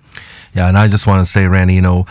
[0.54, 2.06] Yeah, and I just want to say, Randy, you know,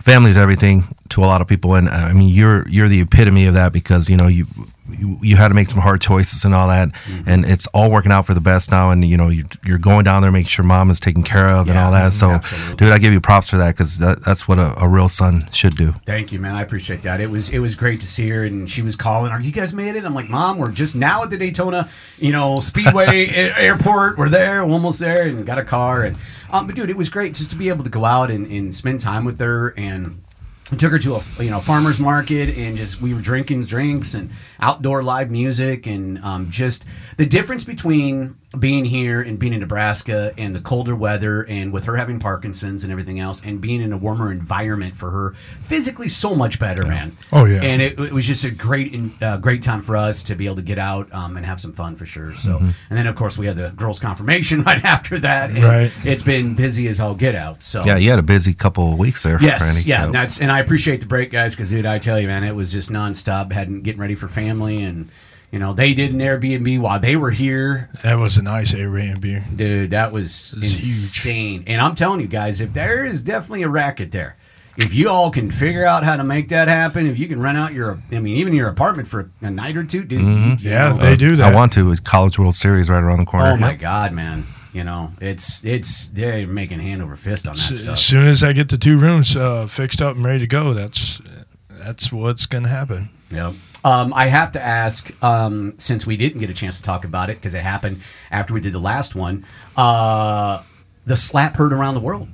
[0.00, 3.00] family is everything to a lot of people, and uh, I mean, you're you're the
[3.00, 4.46] epitome of that because you know you.
[4.90, 7.28] You, you had to make some hard choices and all that, Mm-hmm.
[7.28, 8.90] and it's all working out for the best now.
[8.90, 11.68] And you know you, you're going down there, making sure mom is taken care of
[11.68, 12.12] and all that.
[12.12, 12.76] So, absolutely.
[12.76, 15.48] dude, I give you props for that because that, that's what a, a real son
[15.52, 15.94] should do.
[16.04, 16.54] Thank you, man.
[16.54, 17.20] I appreciate that.
[17.20, 19.32] It was it was great to see her, and she was calling.
[19.32, 20.04] Are you guys made it?
[20.04, 24.18] I'm like, Mom, we're just now at the Daytona, you know, Speedway Airport.
[24.18, 26.04] We're there, we're almost there, and got a car.
[26.04, 26.16] And
[26.50, 28.74] um, but dude, it was great just to be able to go out and, and
[28.74, 30.22] spend time with her and.
[30.66, 34.30] Took her to a you know farmers market and just we were drinking drinks and
[34.58, 36.84] outdoor live music and um, just
[37.18, 41.84] the difference between being here and being in Nebraska and the colder weather and with
[41.84, 46.08] her having Parkinson's and everything else and being in a warmer environment for her physically
[46.08, 47.62] so much better man Oh, yeah.
[47.62, 50.56] and it, it was just a great uh, great time for us to be able
[50.56, 52.70] to get out um, and have some fun for sure so Mm-hmm.
[52.90, 55.92] and then of course we had the girls confirmation right after that and Right.
[56.04, 58.98] it's been busy as all get out so Yeah, you had a busy couple of
[58.98, 59.88] weeks there, Yes, Randy.
[59.88, 62.54] yeah, that's and I appreciate the break, guys, because dude, I tell you, man, it
[62.54, 63.52] was just nonstop.
[63.52, 65.08] Hadn't getting ready for family, and
[65.50, 69.56] you know they did an Airbnb while they were here, That was a nice Airbnb.
[69.56, 69.90] dude.
[69.90, 70.74] That was It's huge.
[70.84, 71.64] insane.
[71.66, 74.36] And I'm telling you guys, if there is definitely a racket there,
[74.76, 77.56] if you all can figure out how to make that happen, if you can rent
[77.56, 80.20] out your, I mean, even your apartment for a night or two, dude.
[80.20, 81.52] you- you Yeah, know, they do that.
[81.52, 81.90] I want to.
[81.90, 83.52] It's College World Series right around the corner.
[83.52, 84.46] Oh my god, man.
[84.74, 87.92] You know, it's it's they're making hand over fist on that S- stuff.
[87.92, 90.74] As soon as I get the two rooms uh, fixed up and ready to go,
[90.74, 91.22] that's
[91.70, 93.08] that's what's gonna happen.
[93.30, 93.54] Yep.
[93.86, 97.30] Um, I have to ask, um, since we didn't get a chance to talk about
[97.30, 98.00] it because it happened
[98.32, 99.46] after we did the last one,
[99.76, 100.62] uh,
[101.04, 102.28] the slap heard around the world.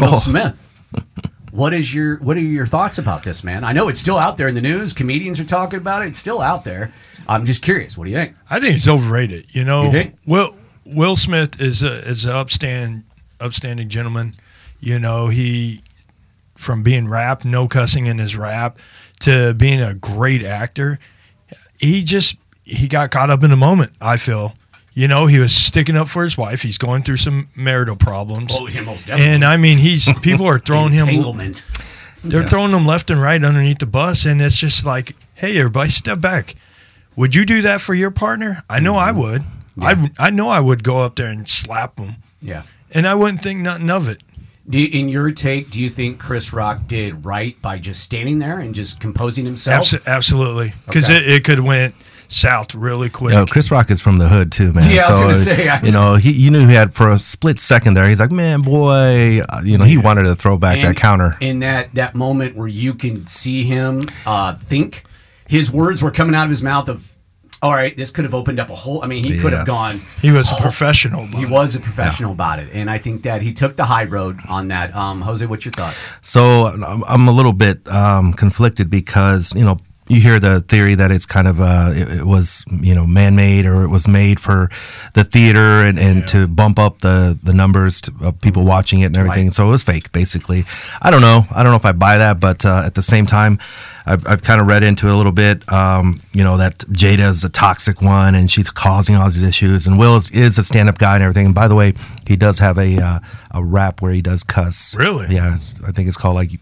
[0.00, 0.18] Will Oh.
[0.18, 0.60] Smith.
[1.52, 3.62] What is your what are your thoughts about this, man?
[3.64, 4.92] I know it's still out there in the news.
[4.92, 6.08] Comedians are talking about it.
[6.08, 6.92] It's still out there.
[7.28, 7.96] I'm just curious.
[7.96, 8.34] What do you think?
[8.50, 9.46] I think it's overrated.
[9.50, 10.16] You know, You think?
[10.26, 13.04] Will Will Smith is a is an upstand
[13.40, 14.34] upstanding gentleman.
[14.80, 15.82] You know, he
[16.56, 18.78] from being rap, no cussing in his rap,
[19.20, 20.98] to being a great actor.
[21.78, 23.92] He just he got caught up in the moment.
[24.00, 24.54] I feel.
[24.94, 26.62] You know, he was sticking up for his wife.
[26.62, 28.50] He's going through some marital problems.
[28.52, 29.32] Oh, yeah, most definitely.
[29.32, 31.64] And I mean, he's people are throwing him Entanglement.
[32.24, 35.90] they're throwing them left and right underneath the bus, and it's just like, hey, everybody,
[35.90, 36.56] step back.
[37.14, 38.64] Would you do that for your partner?
[38.68, 39.20] I know I mm-hmm.
[39.20, 39.44] would.
[39.80, 42.64] I I know I would go up there and slap them, Yeah.
[42.90, 44.20] and I wouldn't think nothing of it.
[44.68, 48.38] Do you, in your take, do you think Chris Rock did right by just standing
[48.38, 49.86] there and just composing himself?
[49.86, 51.16] Abso- absolutely, because Okay.
[51.18, 51.94] it, it could went
[52.30, 53.32] south really quick.
[53.32, 54.90] You know, Chris Rock is from the hood too, man.
[54.94, 57.18] Yeah, I was gonna say, I- you know, he you knew he had for a
[57.18, 58.06] split second there.
[58.06, 61.38] He's like, man, boy, uh, you know, he wanted to throw back that counter.
[61.40, 65.04] in that that moment where you can see him uh, think
[65.46, 67.14] his words were coming out of his mouth of,
[67.60, 69.02] all right, this could have opened up a whole.
[69.02, 70.00] I mean, he could have gone.
[70.22, 71.26] He was a professional.
[71.26, 71.50] He it.
[71.50, 74.68] was a professional about it, and I think that he took the high road on
[74.68, 74.94] that.
[74.94, 75.96] Um, Jose, what's your thoughts?
[76.22, 80.94] So I'm, I'm a little bit um, conflicted because you know you hear the theory
[80.94, 84.40] that it's kind of uh, it, it was you know man-made or it was made
[84.40, 84.70] for
[85.14, 89.16] the theater and, and to bump up the the numbers of people watching it and
[89.16, 89.46] everything.
[89.46, 89.54] Right.
[89.54, 90.64] So it was fake, basically.
[91.02, 91.46] I don't know.
[91.50, 93.58] I don't know if I buy that, but uh, at the same time.
[94.06, 97.28] I've, I've kind of read into it a little bit, um, you know, that Jada
[97.28, 99.86] is a toxic one and she's causing all these issues.
[99.86, 101.44] And Will is, is a stand up guy and everything.
[101.44, 101.92] And by the way,
[102.26, 104.94] he does have a uh, a rap where he does cuss.
[104.94, 105.34] Really?
[105.34, 106.52] Yeah, I think it's called like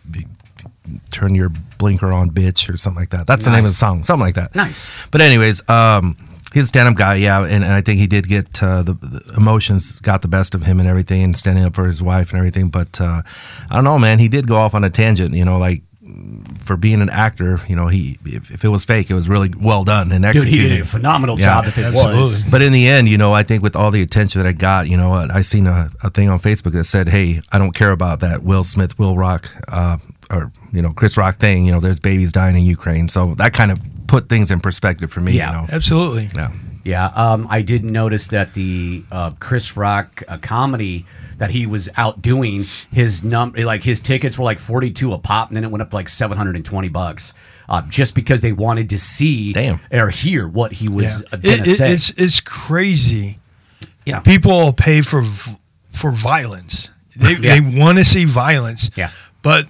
[1.11, 3.27] turn your blinker on, bitch, or something like that.
[3.27, 4.55] That's the name of the song, something like that.
[4.55, 4.91] Nice.
[5.11, 6.17] But anyways, um,
[6.53, 9.35] he's a stand-up guy, yeah, and, and I think he did get uh, the, the
[9.37, 12.39] emotions got the best of him and everything, and standing up for his wife and
[12.39, 12.69] everything.
[12.69, 13.23] But uh,
[13.71, 14.19] I don't know, man.
[14.19, 15.83] He did go off on a tangent, you know, like
[16.65, 19.53] for being an actor, you know, he if, if it was fake, it was really
[19.61, 20.51] well done and executed.
[20.51, 20.71] Dude, executed.
[20.71, 22.45] he did a phenomenal Yeah, job if it was.
[22.45, 24.89] But in the end, you know, I think with all the attention that I got,
[24.89, 27.91] you know, I seen a, a thing on Facebook that said, "Hey, I don't care
[27.91, 29.99] about that Will Smith, Will Rock, uh,
[30.31, 31.65] or you know, Chris Rock thing.
[31.67, 35.11] You know, there's babies dying in Ukraine." So that kind of put things in perspective
[35.11, 35.33] for me.
[35.33, 35.47] Yeah.
[35.63, 35.67] You know?
[35.73, 36.31] Absolutely.
[36.35, 36.53] Yeah.
[36.85, 41.05] Yeah, um, I did notice that the uh, Chris Rock uh, comedy
[41.39, 45.19] that he was out doing, his num like his tickets were like forty two a
[45.19, 47.33] pop, and then it went up to like seven hundred and twenty bucks,
[47.69, 49.81] uh, just because they wanted to see Damn.
[49.91, 51.27] or hear what he was Yeah.
[51.33, 51.93] uh, gonna It- it- say.
[51.93, 53.41] it's it's crazy.
[54.05, 55.25] yeah, People pay for
[55.93, 56.93] for violence.
[57.17, 57.59] They Yeah.
[57.59, 58.93] they want to see violence.
[58.95, 59.11] Yeah.
[59.43, 59.67] But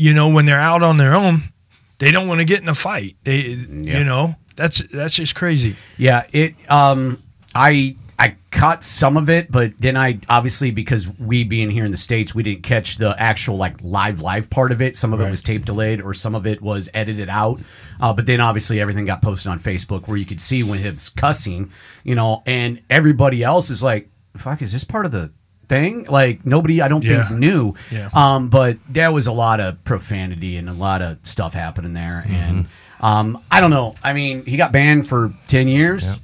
[0.00, 1.52] you know when they're out on their own,
[1.98, 3.16] they don't want to get in a fight.
[3.24, 3.98] They Yeah.
[3.98, 5.76] you know that's that's just crazy.
[5.98, 6.54] Yeah, it.
[6.70, 7.22] Um,
[7.54, 11.90] I I caught some of it, but then I obviously because we being here in
[11.90, 14.96] the states, we didn't catch the actual like live live part of it.
[14.96, 17.60] Some of it was tape delayed, or some of it was edited out.
[18.00, 20.90] Uh, but then obviously everything got posted on Facebook where you could see when he
[20.90, 21.70] was cussing,
[22.04, 25.32] you know, and everybody else is like, "Fuck, is this part of the?"
[25.70, 27.28] Thing like nobody, I don't Yeah.
[27.28, 27.74] think knew.
[27.92, 28.08] Yeah.
[28.12, 32.24] Um, but there was a lot of profanity and a lot of stuff happening there,
[32.28, 32.66] and
[33.00, 33.94] um, I don't know.
[34.02, 36.18] I mean, he got banned for ten years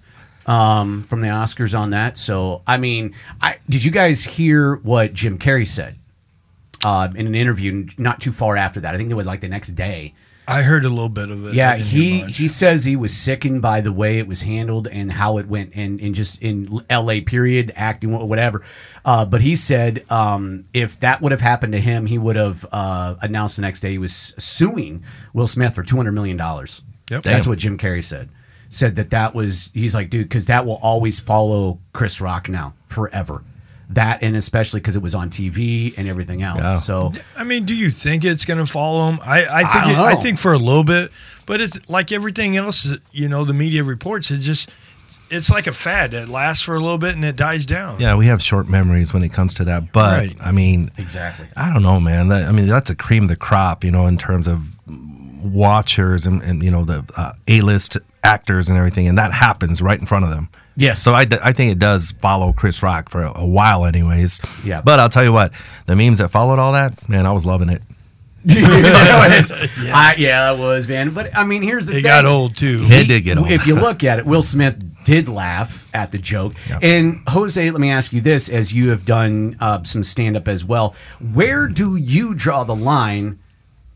[0.46, 2.18] um, from the Oscars on that.
[2.18, 5.94] So, I mean, I did you guys hear what Jim Carrey said
[6.84, 8.94] uh, in an interview not too far after that?
[8.94, 10.14] I think it was like the next day.
[10.48, 11.54] I heard a little bit of it.
[11.54, 15.38] Yeah, he he says he was sickened by the way it was handled and how
[15.38, 17.20] it went, and, and just in L.A.
[17.20, 18.62] period acting wh- whatever.
[19.06, 22.66] Uh, but he said um, if that would have happened to him, he would have
[22.72, 26.82] uh, announced the next day he was suing Will Smith for two hundred million dollars.
[27.10, 27.22] Yep.
[27.22, 27.50] That's Damn.
[27.50, 28.28] what Jim Carrey said.
[28.68, 32.74] Said that that was he's like, dude, because that will always follow Chris Rock now
[32.88, 33.44] forever.
[33.90, 36.58] That and especially because it was on TV and everything else.
[36.58, 36.78] Yeah.
[36.78, 39.20] So I mean, do you think it's going to follow him?
[39.22, 41.12] I, I think don't it, I think for a little bit,
[41.46, 42.92] but it's like everything else.
[43.12, 44.68] You know, the media reports it just
[45.30, 46.14] it's like a fad.
[46.14, 47.98] It lasts for a little bit and it dies down.
[48.00, 49.92] Yeah, we have short memories when it comes to that.
[49.92, 50.36] But Right.
[50.40, 51.46] I mean, exactly.
[51.56, 52.28] I don't know, man.
[52.28, 54.62] That, I mean, that's a cream of the crop, you know, in terms of
[55.42, 59.98] watchers and, and you know the uh, A-list actors and everything, and that happens right
[59.98, 60.48] in front of them.
[60.76, 61.00] Yes.
[61.00, 64.40] So I, d- I think it does follow Chris Rock for a, a while, anyways.
[64.64, 64.82] Yeah.
[64.82, 65.52] But I'll tell you what,
[65.86, 67.82] the memes that followed all that, man, I was loving it.
[68.46, 69.52] That was-
[69.92, 71.10] I- yeah, that was man.
[71.10, 72.00] But I mean, here's the It thing.
[72.04, 72.80] It got old too.
[72.84, 73.50] It did get old.
[73.50, 74.76] If you look at it, Will Smith
[75.06, 76.54] did laugh at the joke.
[76.82, 80.48] And Jose, let me ask you this: as you have done uh, some stand up
[80.48, 80.96] as well,
[81.32, 83.38] where do you draw the line,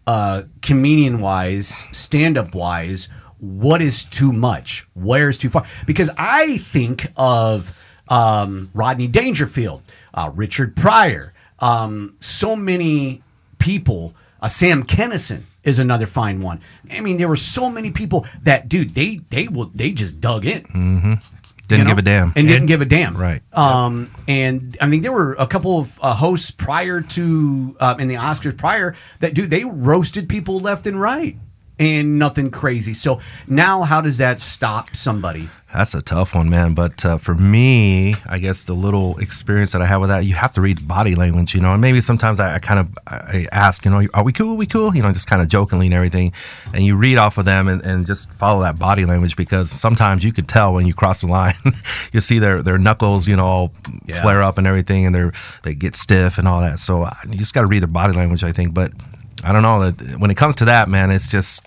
[0.07, 3.09] uh, comedian wise, stand up wise?
[3.39, 4.87] What is too much?
[4.95, 5.67] Where's too far?
[5.85, 7.75] Because I think of
[8.07, 9.83] um, Rodney Dangerfield,
[10.15, 13.23] uh, Richard Pryor, um, so many
[13.59, 14.15] people.
[14.43, 16.61] Uh, Sam Kinison is another fine one.
[16.91, 20.45] I mean, there were so many people that, dude, they they will they just dug
[20.47, 21.21] in, Didn't
[21.71, 22.33] you know, give a damn.
[22.35, 23.17] and didn't give a damn.
[23.17, 23.43] Right.
[23.53, 28.09] Um, and I mean, there were a couple of uh, hosts prior to uh, in
[28.09, 31.37] the Oscars prior that, dude, they roasted people left and right,
[31.81, 32.95] and nothing crazy.
[32.95, 35.49] So now, how does that stop somebody?
[35.73, 36.75] That's a tough one, man.
[36.75, 40.35] But uh, for me, I guess the little experience that I have with that, you
[40.35, 41.73] have to read body language, you know.
[41.73, 44.55] And maybe sometimes I, I kind of I ask, you know, are we cool?
[44.55, 44.95] Are we cool?
[44.97, 46.33] You know, just kind of jokingly and everything.
[46.75, 50.25] And you read off of them and, and just follow that body language because sometimes
[50.25, 51.55] you could tell when you cross the line,
[52.13, 53.73] you see their their knuckles, you know, all
[54.07, 54.21] Yeah.
[54.23, 56.81] flare up and everything, and they're they get stiff and all that.
[56.81, 58.75] So uh, you just got to read their body language, I think.
[58.75, 58.91] But
[59.45, 61.65] I don't know that when it comes to that, man, it's just.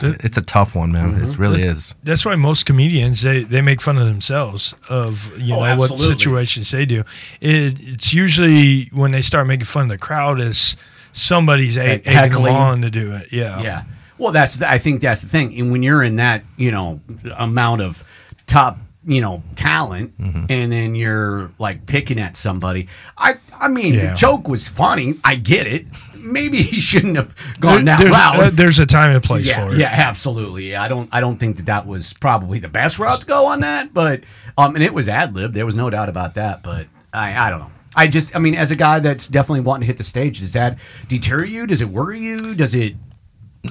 [0.00, 1.14] It's a tough one, man.
[1.14, 1.24] Mm-hmm.
[1.24, 1.94] It really is.
[2.04, 5.98] That's why most comedians they, they make fun of themselves of you Oh, know what
[5.98, 7.00] situations they do.
[7.40, 10.76] It, it's usually when they start making fun of the crowd is
[11.12, 12.44] somebody's a- Like egging heckling.
[12.52, 13.32] them on to do it.
[13.32, 13.60] Yeah.
[13.62, 13.84] Yeah.
[14.18, 15.58] Well, that's the, I think that's the thing.
[15.58, 17.00] And when you're in that, you know,
[17.36, 18.04] amount of
[18.46, 20.46] top, you know, talent, Mm-hmm.
[20.48, 24.10] and then you're like picking at somebody, I I mean, Yeah.
[24.10, 25.18] the joke was funny.
[25.24, 25.86] I get it.
[26.26, 28.40] Maybe he shouldn't have gone that there's, route.
[28.40, 29.78] uh, there's a time and place yeah, for it.
[29.78, 30.76] yeah, absolutely.
[30.76, 33.60] I don't, I don't think that that was probably the best route to go on
[33.60, 34.24] that, but
[34.58, 35.52] um, and it was ad lib.
[35.52, 36.62] There was no doubt about that.
[36.62, 37.70] But I, I don't know.
[37.94, 40.52] I just, I mean, as a guy that's definitely wanting to hit the stage, does
[40.52, 41.66] that deter you?
[41.66, 42.54] Does it worry you?
[42.54, 42.96] Does it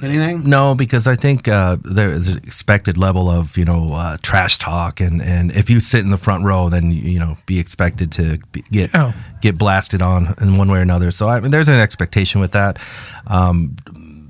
[0.04, 0.44] anything?
[0.48, 4.58] No, because I think uh, there is an expected level of you know uh, trash
[4.58, 8.10] talk, and, and if you sit in the front row, then you know be expected
[8.12, 9.12] to be, get Yeah.
[9.40, 11.10] get blasted on in one way or another.
[11.10, 12.78] So I mean, there's an expectation with that.
[13.26, 13.76] Um,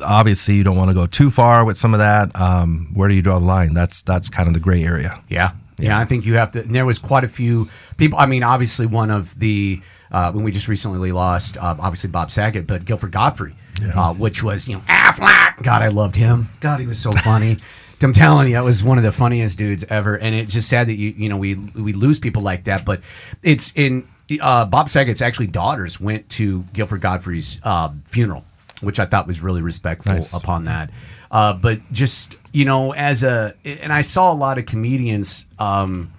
[0.02, 2.34] obviously, you don't want to go too far with some of that.
[2.38, 3.74] Um, where do you draw the line?
[3.74, 5.22] That's that's kind of the gray area.
[5.28, 5.52] Yeah.
[5.78, 6.60] Yeah, I think you have to.
[6.62, 8.18] And there was quite a few people.
[8.18, 12.30] I mean, obviously, one of the uh, when we just recently lost, uh, obviously Bob
[12.30, 13.54] Saget, but Gilbert Gottfried,
[13.94, 15.62] uh, which was you know Aflac.
[15.62, 16.48] God, I loved him.
[16.60, 17.58] God, he was so funny.
[18.02, 20.18] I'm telling you, that was one of the funniest dudes ever.
[20.18, 22.84] And it's just sad that you you know we we lose people like that.
[22.84, 23.00] But
[23.42, 24.06] it's in
[24.40, 28.44] uh, Bob Saget's actually daughters went to Gilbert Gottfried's uh, funeral,
[28.82, 30.34] which I thought was really respectful Nice.
[30.34, 30.90] upon that.
[31.30, 36.12] Uh, but just you know, as a and I saw a lot of comedians um,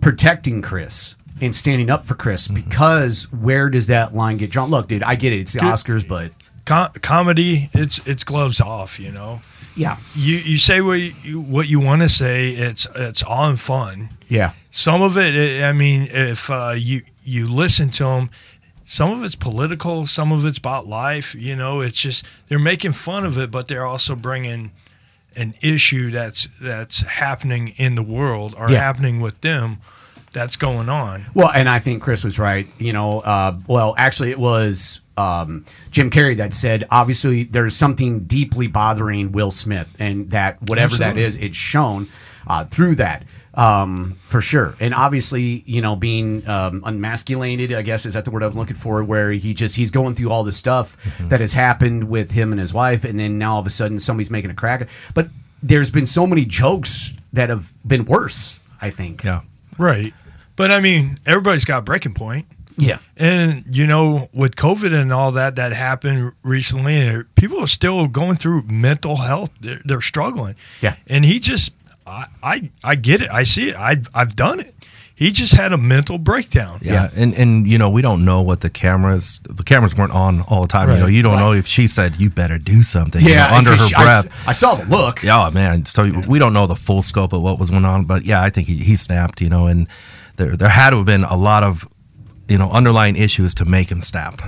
[0.00, 4.70] protecting Chris and standing up for Chris because where does that line get drawn?
[4.70, 5.68] Look, dude, I get it; it's the Dude.
[5.70, 6.32] Oscars, but
[6.66, 8.98] Com- comedy, it's it's gloves off.
[9.00, 9.40] You know,
[9.74, 12.50] yeah, you you say what you, what you want to say.
[12.50, 14.10] It's it's all in fun.
[14.28, 18.30] yeah, Some of it, I mean, if uh, you you listen to them,
[18.84, 21.34] some of it's political, some of it's about life.
[21.36, 24.72] You know, it's just they're making fun of it, but they're also bringing
[25.36, 28.78] an issue that's that's happening in the world or Yeah.
[28.80, 29.78] happening with them
[30.32, 31.26] that's going on.
[31.34, 32.66] Well, and I think Chris was right.
[32.78, 38.24] You know, uh, well, actually, it was um, Jim Carrey that said, obviously, there's something
[38.24, 41.24] deeply bothering Will Smith, and that whatever that Absolutely.
[41.24, 42.08] is, it's shown
[42.46, 43.24] uh, through that.
[43.54, 48.30] Um, for sure, and obviously, you know, being um, unmasculated, I guess is that the
[48.30, 51.54] word I'm looking for, where he just he's going through all the stuff that has
[51.54, 54.50] happened with him and his wife, and then now all of a sudden somebody's making
[54.50, 54.86] a crack.
[55.14, 55.30] But
[55.62, 58.60] there's been so many jokes that have been worse.
[58.78, 59.24] I think.
[59.24, 59.40] Yeah.
[59.78, 60.12] Right.
[60.56, 62.46] But I mean, everybody's got a breaking point.
[62.76, 62.98] Yeah.
[63.16, 68.06] And you know, with COVID and all that that happened recently, uh, people are still
[68.08, 69.50] going through mental health.
[69.60, 70.54] They're, they're struggling.
[70.82, 70.96] Yeah.
[71.06, 71.72] And he just,
[72.06, 73.30] I, I, I get it.
[73.30, 73.76] I see it.
[73.76, 74.74] I, I've done it.
[75.18, 76.80] He just had a mental breakdown.
[76.82, 80.42] Yeah, and and you know we don't know what the cameras the cameras weren't on
[80.42, 80.90] all the time.
[80.90, 81.40] You know you don't Right.
[81.40, 83.24] know if she said you better do something.
[83.24, 84.34] you Yeah, know, under her because she- I s- breath.
[84.46, 85.22] I, saw the look.
[85.22, 85.86] Yeah, man.
[85.86, 88.50] So we don't know the full scope of what was going on, but yeah, I
[88.50, 89.40] think he, he snapped.
[89.40, 89.86] You know, and
[90.36, 91.88] there there had to have been a lot of
[92.48, 94.42] you know underlying issues to make him snap.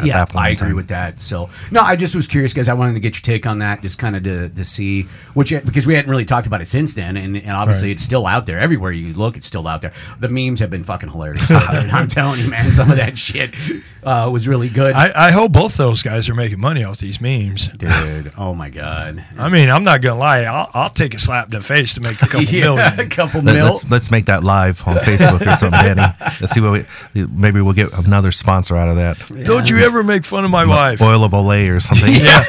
[0.00, 0.76] At yeah, that point I in agree time.
[0.76, 1.20] with that.
[1.20, 2.68] So no, I just was curious, guys.
[2.68, 5.02] I wanted to get your take on that, just kind of to, to see
[5.34, 7.92] which because we hadn't really talked about it since then, and, and obviously Right.
[7.92, 9.36] it's still out there everywhere you look.
[9.36, 9.92] It's still out there.
[10.20, 11.44] The memes have been fucking hilarious.
[11.50, 13.54] I'm telling you, man, some of that shit
[14.02, 14.94] uh, was really good.
[14.94, 17.68] I, I hope both those guys are making money off these memes.
[17.68, 20.42] Dude, oh my god, I mean, I'm not gonna lie.
[20.42, 23.10] I'll, I'll take a slap in the face to make a couple yeah, a million.
[23.10, 23.66] couple Let, mil.
[23.68, 26.14] us let's make that live on Facebook or something, Danny.
[26.40, 26.84] Let's see what
[27.14, 29.18] we maybe we'll get another sponsor out of that.
[29.44, 31.00] Don't you ever make fun of my wife?
[31.02, 32.14] Oil of Olay or something.
[32.14, 32.42] yeah.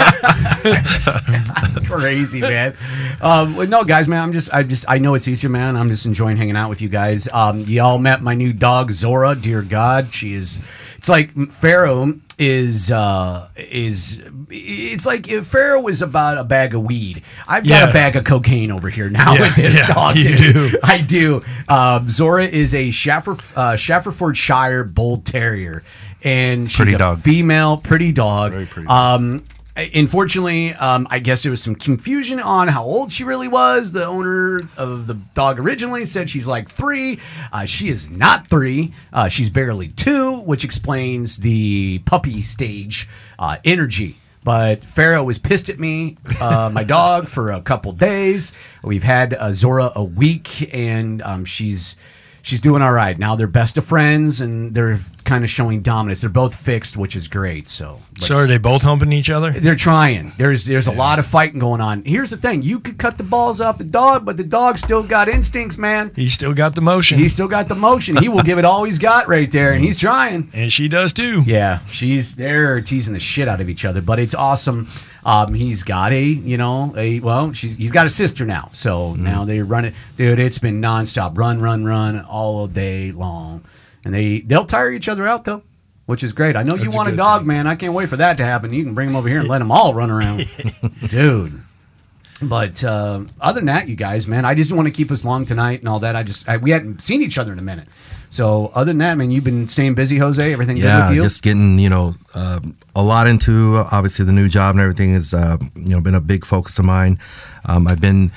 [1.86, 2.76] crazy man
[3.22, 5.88] um well, no guys man i'm just i just i know it's easier, man i'm
[5.90, 9.62] just enjoying hanging out with you guys um y'all met my new dog zora dear
[9.62, 10.60] god she is
[10.98, 16.84] it's like pharaoh is uh is it's like if pharaoh was about a bag of
[16.84, 17.90] weed i've got Yeah.
[17.90, 20.78] a bag of cocaine over here now Yeah, with this yeah, dog you dude do.
[20.84, 25.84] i do um zora is a Shaffer, uh, Shafferfordshire bull terrier
[26.24, 27.20] and she's Pretty a dog.
[27.20, 28.88] female pretty dog Very pretty.
[28.90, 29.44] um,
[29.94, 33.92] unfortunately, um, I guess there was some confusion on how old she really was.
[33.92, 37.20] The owner of the dog originally said she's like three.
[37.52, 38.94] Uh, she is not three.
[39.14, 44.18] Uh, she's barely two, which explains the puppy stage uh, energy.
[44.44, 48.54] But Pharaoh was pissed at me, uh, my dog, for a couple days.
[48.82, 51.98] We've had uh, Zora a week, and um, she's
[52.42, 53.36] she's doing all right now.
[53.36, 56.22] They're best of friends, and they're kind of showing dominance.
[56.22, 57.70] They're both fixed, which is great.
[57.70, 59.52] So, So are they both humping each other?
[59.52, 60.34] they're trying.
[60.38, 62.04] There's there's a lot of fighting going on.
[62.04, 65.04] Here's the thing: you could cut the balls off the dog, but the dog still
[65.04, 66.12] got instincts, man.
[66.16, 68.18] He still got the motion, He still got the motion.
[68.18, 70.50] He will give it all he's got right there, and he's trying.
[70.54, 71.44] and she does too.
[71.46, 74.88] Yeah, she's they're teasing the shit out of each other, but it's awesome.
[75.24, 79.14] Um, he's got a you know a well, she's he's got a sister now, so
[79.14, 80.40] now they run it, dude.
[80.40, 83.64] It's been nonstop, run, run, run all day long,
[84.04, 85.64] and they they'll tire each other out though.
[86.06, 86.56] Which is great.
[86.56, 87.50] I know you That's a want a good dog, thing.
[87.50, 87.68] man.
[87.68, 88.74] I can't wait for that to happen.
[88.74, 90.48] You can bring them over here and let them all run around,
[91.08, 91.62] dude.
[92.42, 95.46] But uh, other than that, you guys, man, I just want to keep us long
[95.46, 96.16] tonight and all that.
[96.16, 97.88] I just I, we hadn't seen each other in a minute.
[98.32, 100.52] So other than that, man, you've been staying busy, Jose.
[100.54, 101.24] Everything good yeah, with you?
[101.24, 102.60] just getting you know uh,
[102.96, 106.22] a lot into obviously the new job and everything has uh, you know been a
[106.22, 107.20] big focus of mine.
[107.66, 108.32] Um, I've been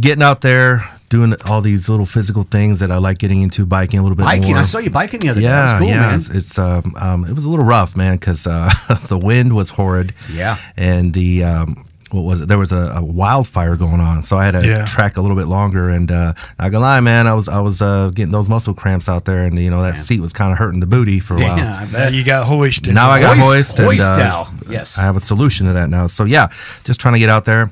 [0.00, 3.98] getting out there doing all these little physical things that I like getting into, biking
[3.98, 4.48] a little bit biking.
[4.50, 4.58] more.
[4.58, 5.46] I saw you biking the other day.
[5.46, 6.00] yeah, That was cool, yeah.
[6.00, 6.14] man.
[6.18, 8.70] It's, it's um, um, it was a little rough, man, because uh,
[9.08, 10.14] the wind was horrid.
[10.30, 10.58] Yeah.
[10.76, 12.48] and the um, what was it?
[12.48, 14.86] There was a, a wildfire going on, so I had to Yeah.
[14.86, 15.90] track a little bit longer.
[15.90, 19.10] And uh, not gonna lie, man, I was I was uh, getting those muscle cramps
[19.10, 20.02] out there, and you know that Man.
[20.02, 21.58] seat was kind of hurting the booty for a while.
[21.58, 22.12] Yeah, I bet.
[22.14, 22.94] you got hoisted.
[22.94, 24.44] Now I got Hoist- hoist, and hoist uh.
[24.70, 24.96] Yes.
[24.96, 26.06] I have a solution to that now.
[26.06, 26.48] So yeah,
[26.84, 27.70] just trying to get out there.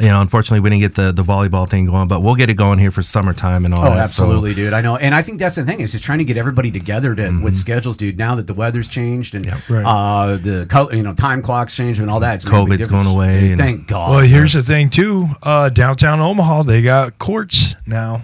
[0.00, 2.54] You know, unfortunately, we didn't get the, the volleyball thing going, but we'll get it
[2.54, 3.98] going here for summertime and all Oh, that.
[3.98, 4.72] absolutely, dude.
[4.72, 7.14] I know, and I think that's the thing is just trying to get everybody together
[7.14, 8.18] to with schedules, dude.
[8.18, 9.84] Now that the weather's changed and Right.
[9.84, 12.88] uh, the co- you know time clocks changed and all that, it's made a COVID's
[12.88, 14.10] going away Dude, and- thank God.
[14.10, 15.28] Well, here's the thing too.
[15.44, 18.22] Uh, downtown Omaha, they got courts now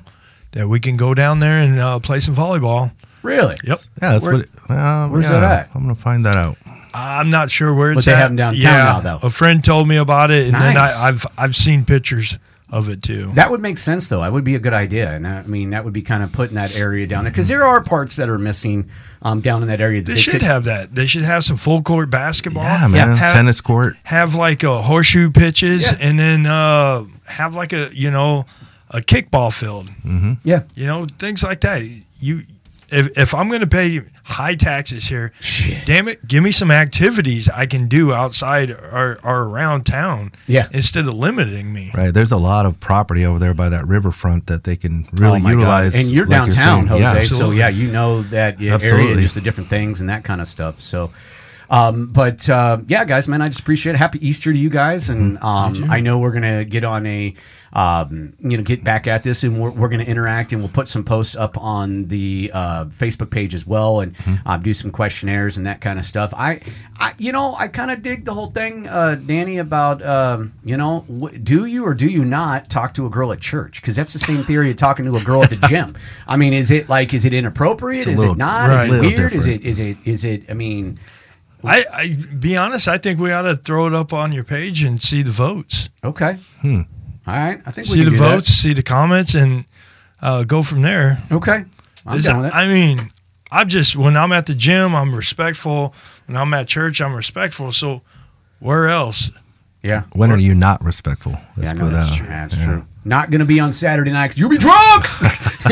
[0.53, 2.91] that we can go down there and uh, play some volleyball.
[3.23, 3.55] really.
[3.63, 3.81] Yep.
[4.03, 4.43] Yeah, that's Where- what.
[4.45, 4.51] It,
[5.13, 5.71] where's yeah, that at?
[5.77, 6.57] I'm gonna find that out.
[6.95, 8.19] I'm not sure where it's they at.
[8.19, 9.27] have 'em downtown yeah, now, though.
[9.27, 10.99] A friend told me about it, and then Nice.
[10.99, 12.39] I, I've I've seen pictures
[12.73, 13.33] of it too.
[13.35, 14.21] That would make sense, though.
[14.21, 16.55] That would be a good idea, and I mean that would be kind of putting
[16.55, 18.89] that area down there because there are parts that are missing
[19.23, 20.03] um, down in that area.
[20.03, 20.95] That they, should could- have that.
[20.95, 22.63] They should have some full court basketball.
[22.63, 23.97] Yeah, man, Have, tennis court.
[24.05, 25.99] Have like a horseshoe pitches, Yeah.
[26.01, 28.47] and then uh, have like a you know
[28.91, 29.91] a kickball field.
[30.45, 31.83] Yeah, You know things like that.
[32.21, 32.43] You.
[32.93, 35.85] If, if I'm going to pay high taxes here, Shit.
[35.87, 40.33] damn it, give me some activities I can do outside or, or around town.
[40.47, 40.69] Yeah.
[40.73, 41.91] Instead of limiting me.
[41.95, 45.23] Right, there's a lot of property over there by that riverfront that they can Oh
[45.23, 45.49] really God.
[45.51, 45.95] utilize.
[45.97, 47.03] And you're like downtown, saying.
[47.03, 47.23] Jose.
[47.23, 50.25] Yeah, so yeah, you know that yeah, area and just the different things and that
[50.25, 50.81] kind of stuff.
[50.81, 51.11] So,
[51.71, 53.99] um, but uh, yeah, guys, man, I just appreciate it.
[53.99, 55.45] Happy Easter to you guys, and Mm-hmm.
[55.85, 57.35] um, I know we're gonna get on a.
[57.73, 60.73] Um, you know, get back at this, and we're, we're going to interact, and we'll
[60.73, 64.91] put some posts up on the uh, Facebook page as well, and um, do some
[64.91, 66.35] questionnaires and that kind of stuff.
[66.37, 66.63] I,
[66.99, 70.77] I you know, I kind of dig the whole thing, uh, Danny, about um, you
[70.77, 73.81] know, w- do you or do you not talk to a girl at church?
[73.81, 75.95] Because that's the same theory of talking to a girl at the gym.
[76.27, 78.09] I mean, is it like, is it inappropriate?
[78.09, 78.69] Is little- it not?
[78.69, 78.79] right.
[78.79, 79.33] Is it Little weird?
[79.33, 79.65] Is different.
[79.65, 80.51] it, is it, is it?
[80.51, 80.99] I mean,
[81.65, 82.89] I, I be honest.
[82.89, 85.91] I think we ought to throw it up on your page and see the votes.
[86.05, 86.83] okay, Hmm.
[87.27, 87.61] all right.
[87.67, 88.31] I think we See the do that.
[88.31, 89.65] votes, see the comments, and
[90.23, 91.23] uh, go from there.
[91.31, 91.65] Okay,
[92.07, 92.57] I'm Listen, down with it.
[92.57, 93.13] I mean,
[93.51, 95.95] I'm just when I'm at the gym, I'm respectful.
[96.27, 97.73] When I'm at church, I'm respectful.
[97.73, 98.03] So
[98.61, 99.31] where else?
[99.83, 100.03] yeah.
[100.13, 101.33] When are you not respectful?
[101.33, 102.27] Yeah, Let's no, put that's that- true.
[102.29, 102.65] That's yeah.
[102.65, 102.87] true.
[103.05, 105.07] Not going to be on Saturday night because you'll be drunk.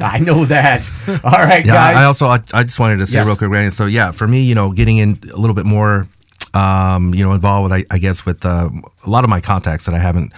[0.00, 0.88] I know that.
[1.24, 1.96] All right, Yeah, guys.
[1.96, 3.26] I also I, I just wanted to say Yes.
[3.26, 3.70] real quick, Randy.
[3.70, 6.08] So yeah, for me, you know, getting in a little bit more,
[6.54, 8.70] um, you know, involved with I, I guess with uh,
[9.04, 10.32] a lot of my contacts that I haven't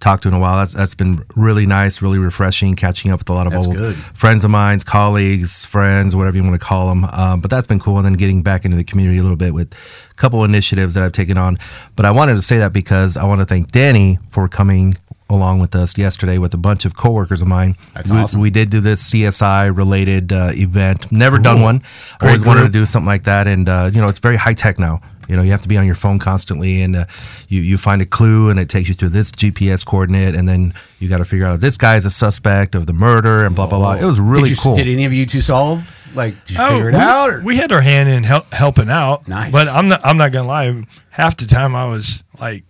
[0.00, 0.56] talked to in a while.
[0.58, 2.74] That's that's been really nice, really refreshing.
[2.74, 3.96] Catching up with a lot of That's old good.
[4.14, 7.04] friends of mine, colleagues, friends, whatever you want to call them.
[7.04, 7.96] Um, but that's been cool.
[7.96, 11.02] And then getting back into the community a little bit with a couple initiatives that
[11.02, 11.56] I've taken on.
[11.96, 14.96] But I wanted to say that because I want to thank Danny for coming
[15.34, 17.76] along with us yesterday with a bunch of coworkers of mine.
[17.92, 18.40] That's we, awesome.
[18.40, 21.10] we did do this CSI related uh, event.
[21.12, 21.78] Never done one.
[22.18, 24.54] Great Always wanted to do something like that, and uh, you know it's very high
[24.54, 25.00] tech now.
[25.28, 27.04] You know you have to be on your phone constantly, and uh,
[27.48, 30.74] you you find a clue, and it takes you to this GPS coordinate, and then
[30.98, 33.56] you got to figure out if this guy is a suspect of the murder, and
[33.56, 33.94] blah blah blah.
[33.94, 34.76] It was really did you, cool.
[34.76, 36.00] Did any of you two solve?
[36.14, 37.30] Like, did you Oh, figure it we, out?
[37.30, 37.42] Or?
[37.42, 39.26] we had our hand in help, helping out.
[39.26, 39.50] Nice.
[39.50, 40.00] But I'm not.
[40.04, 40.84] I'm not gonna lie.
[41.10, 42.64] Half the time I was like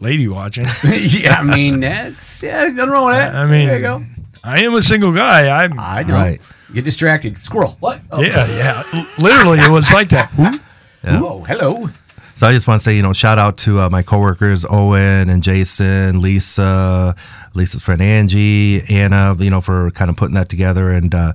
[0.00, 0.66] lady watching.
[0.84, 2.66] yeah, I mean that's yeah.
[2.66, 3.34] Nothing wrong with that.
[3.34, 4.04] I mean, there you go.
[4.44, 5.64] I am a single guy.
[5.64, 5.78] I'm.
[5.78, 6.14] I know.
[6.14, 6.40] Right.
[6.72, 7.38] Get distracted.
[7.38, 7.76] Squirrel.
[7.80, 8.00] What?
[8.10, 8.20] Oh.
[8.20, 9.04] yeah, yeah.
[9.18, 10.30] Literally, it was like that.
[11.04, 11.90] Oh, hello.
[12.36, 15.28] So I just want to say, you know, shout out to uh, my coworkers Owen
[15.28, 17.16] and Jason, Lisa,
[17.54, 21.32] Lisa's friend Angie, Anna, you know, for kind of putting that together, and uh,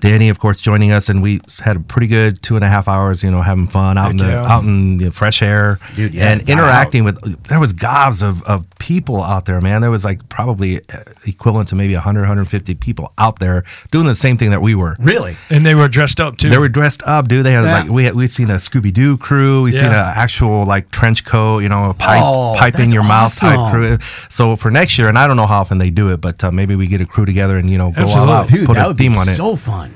[0.00, 2.88] Danny, of course, joining us, and we had a pretty good two and a half
[2.88, 4.52] hours, you know, having fun out in the Heck yeah.
[4.52, 7.44] out in the fresh air, Dude, yeah, and got interacting with.
[7.44, 9.80] There was gobs of, of people out there, man.
[9.80, 14.14] There was like probably uh, equivalent to maybe 100, 150 people out there doing the
[14.14, 14.96] same thing that we were.
[14.98, 15.36] Really?
[15.50, 16.48] And they were dressed up too.
[16.48, 17.44] They were dressed up, dude.
[17.44, 17.80] They had Yeah.
[17.82, 19.62] like we had, we'd seen a Scooby Doo crew.
[19.62, 22.94] We'd seen an actual like trench coat, you know, a pipe Oh, pipe in that's
[22.94, 23.98] your mouth type crew.
[24.28, 26.50] So for next year, and I don't know how often they do it, but uh,
[26.50, 28.84] maybe we get a crew together and you know go all out, Dude, put that
[28.84, 29.32] a would theme be on it.
[29.36, 29.89] so fun.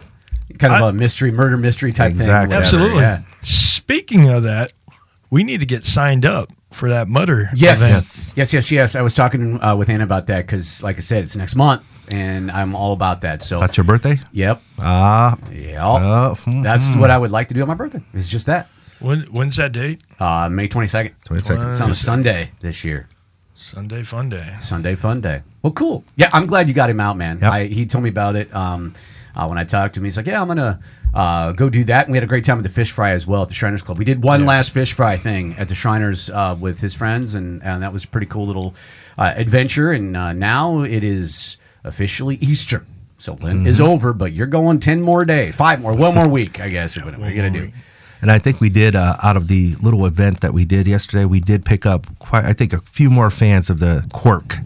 [0.59, 2.51] Kind of I- a mystery, murder mystery type Exactly.
[2.51, 2.59] thing.
[2.61, 3.01] Absolutely.
[3.01, 3.23] Yeah.
[3.43, 4.73] Speaking of that,
[5.31, 7.51] we need to get signed up for that mutter.
[7.55, 7.81] Yes.
[7.81, 7.95] event.
[7.95, 8.33] Yes.
[8.37, 8.97] yes, yes, yes.
[8.97, 11.85] I was talking uh, with Anna about that because, like I said, it's next month,
[12.11, 13.43] and I'm all about that.
[13.43, 14.19] So, That's your birthday?
[14.33, 15.87] yep, Ah, yeah.
[15.87, 18.03] uh, That's what I would like to do on my birthday.
[18.13, 18.69] It's just that.
[19.01, 20.01] When when's that date?
[20.19, 21.13] Uh, May 22nd.
[21.29, 21.71] 22nd.
[21.71, 23.09] It's on a Sunday this year.
[23.55, 24.57] Sunday fun day.
[24.59, 25.43] Sunday fun day.
[25.63, 26.05] Well, cool.
[26.17, 27.39] Yeah, I'm glad you got him out, man.
[27.41, 27.53] Yep.
[27.53, 28.93] I, he told me about it um,
[29.35, 30.05] uh, when I talked to him.
[30.05, 30.81] He's like, "Yeah, I'm gonna
[31.13, 33.27] uh, go do that." And we had a great time at the fish fry as
[33.27, 33.99] well at the Shriners Club.
[33.99, 37.63] We did one last fish fry thing at the Shriners uh, with his friends, and,
[37.63, 38.75] and that was a pretty cool little
[39.19, 39.91] uh, adventure.
[39.91, 42.85] And uh, now it is officially Easter.
[43.17, 46.61] So Lent is over, but you're going ten more days, five more, one more week,
[46.61, 46.97] I guess.
[46.97, 47.73] what are you gonna do?
[48.21, 51.25] And I think we did uh, out of the little event that we did yesterday.
[51.25, 54.59] We did pick up quite, I think, a few more fans of the Quirk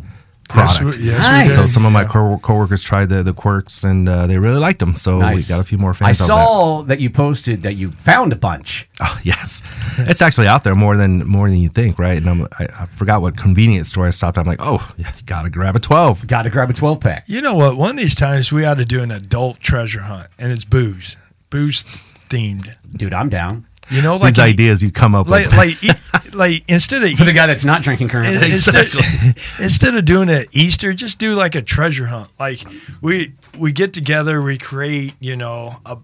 [0.48, 0.96] product.
[0.96, 1.54] we- yes, Nice.
[1.54, 4.78] So some of my co- coworkers tried the the quirks and uh, they really liked
[4.80, 4.94] them.
[4.94, 5.48] So Nice.
[5.48, 6.20] we got a few more I fans.
[6.20, 6.32] of that.
[6.32, 8.88] saw that you posted that you found a bunch.
[9.00, 9.62] Oh, yes,
[9.98, 12.18] it's actually out there more than more than you think, right?
[12.18, 14.36] And I'm, I, I forgot what convenience store I stopped.
[14.38, 14.40] at.
[14.40, 16.26] I'm like, oh, yeah, you gotta grab a twelve.
[16.26, 17.24] Got to grab a 12 pack.
[17.28, 17.76] You know what?
[17.76, 21.16] One of these times we ought to do an adult treasure hunt, and it's booze,
[21.50, 21.84] booze
[22.28, 22.76] themed.
[22.90, 23.66] Dude, I'm down.
[23.90, 25.56] You know, like These ideas you come up like with.
[25.56, 28.52] like like instead of For the guy that's not drinking currently.
[28.52, 28.88] instead,
[29.58, 32.28] instead of doing it Easter, just do like a treasure hunt.
[32.38, 32.64] Like
[33.00, 35.96] we we get together, we create, you know, a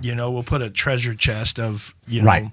[0.00, 2.50] you know, we'll put a treasure chest of you know Right.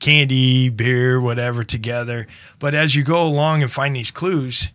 [0.00, 2.26] candy, beer, whatever together.
[2.58, 4.70] But as you go along and find these clues,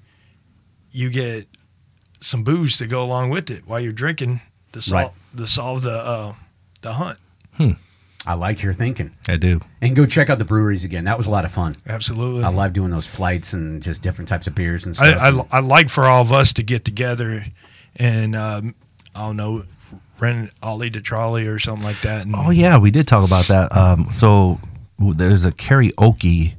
[0.91, 1.47] you get
[2.19, 4.41] some booze to go along with it while you're drinking
[4.71, 6.33] to solve to solve the uh,
[6.81, 7.19] the hunt.
[8.27, 9.11] I like your thinking.
[9.29, 9.61] I do.
[9.81, 11.03] And go check out the breweries again.
[11.05, 11.75] That was a lot of fun.
[11.87, 12.43] Absolutely.
[12.43, 15.47] I love doing those flights and just different types of beers and stuff.
[15.51, 17.45] I, I like for all of us to get together
[17.95, 18.75] and um,
[19.13, 19.63] I don't know
[20.19, 22.25] rent Ollie to trolley or something like that.
[22.25, 23.75] And Oh yeah, we did talk about that.
[23.75, 24.59] Um, so
[24.97, 26.55] there's a karaoke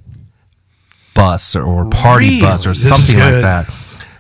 [1.15, 2.41] bus or, or party Really?
[2.43, 3.71] bus or something like that.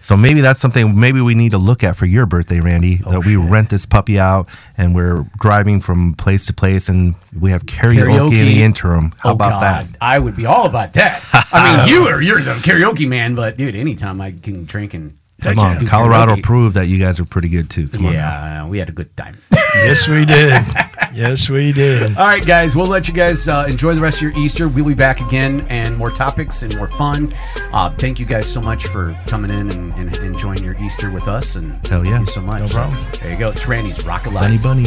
[0.07, 3.01] So maybe that's something maybe we need to look at for your birthday, Randy.
[3.05, 4.49] Oh, that we rent this puppy out
[4.79, 9.13] and we're driving from place to place and we have karaoke, in the interim.
[9.19, 9.63] How Oh, about God.
[9.89, 9.97] that?
[10.01, 11.25] I would be all about that.
[11.53, 15.19] I mean, you are you're the karaoke man, but dude, anytime I can drink and
[15.43, 15.87] Come Heck on.
[15.89, 16.43] Colorado Karaoke.
[16.45, 17.89] proved that you guys are pretty good too.
[17.89, 18.13] Come on.
[18.15, 18.19] now.
[18.21, 19.37] yeah, we had a good time.
[19.75, 20.63] yes, we did.
[21.17, 22.17] yes, we did.
[22.17, 24.69] All right, guys, we'll let you guys uh, enjoy the rest of your Easter.
[24.69, 27.33] We'll be back again and more topics and more fun.
[27.73, 31.29] Uh, thank you guys so much for coming in and, and enjoying your Easter with
[31.29, 31.57] us.
[31.57, 32.13] And Hell yeah.
[32.17, 32.61] thank you so much.
[32.61, 33.05] No problem.
[33.21, 33.51] There you go.
[33.51, 34.43] It's Randy's Rock Alive.
[34.43, 34.87] Bunny bunny.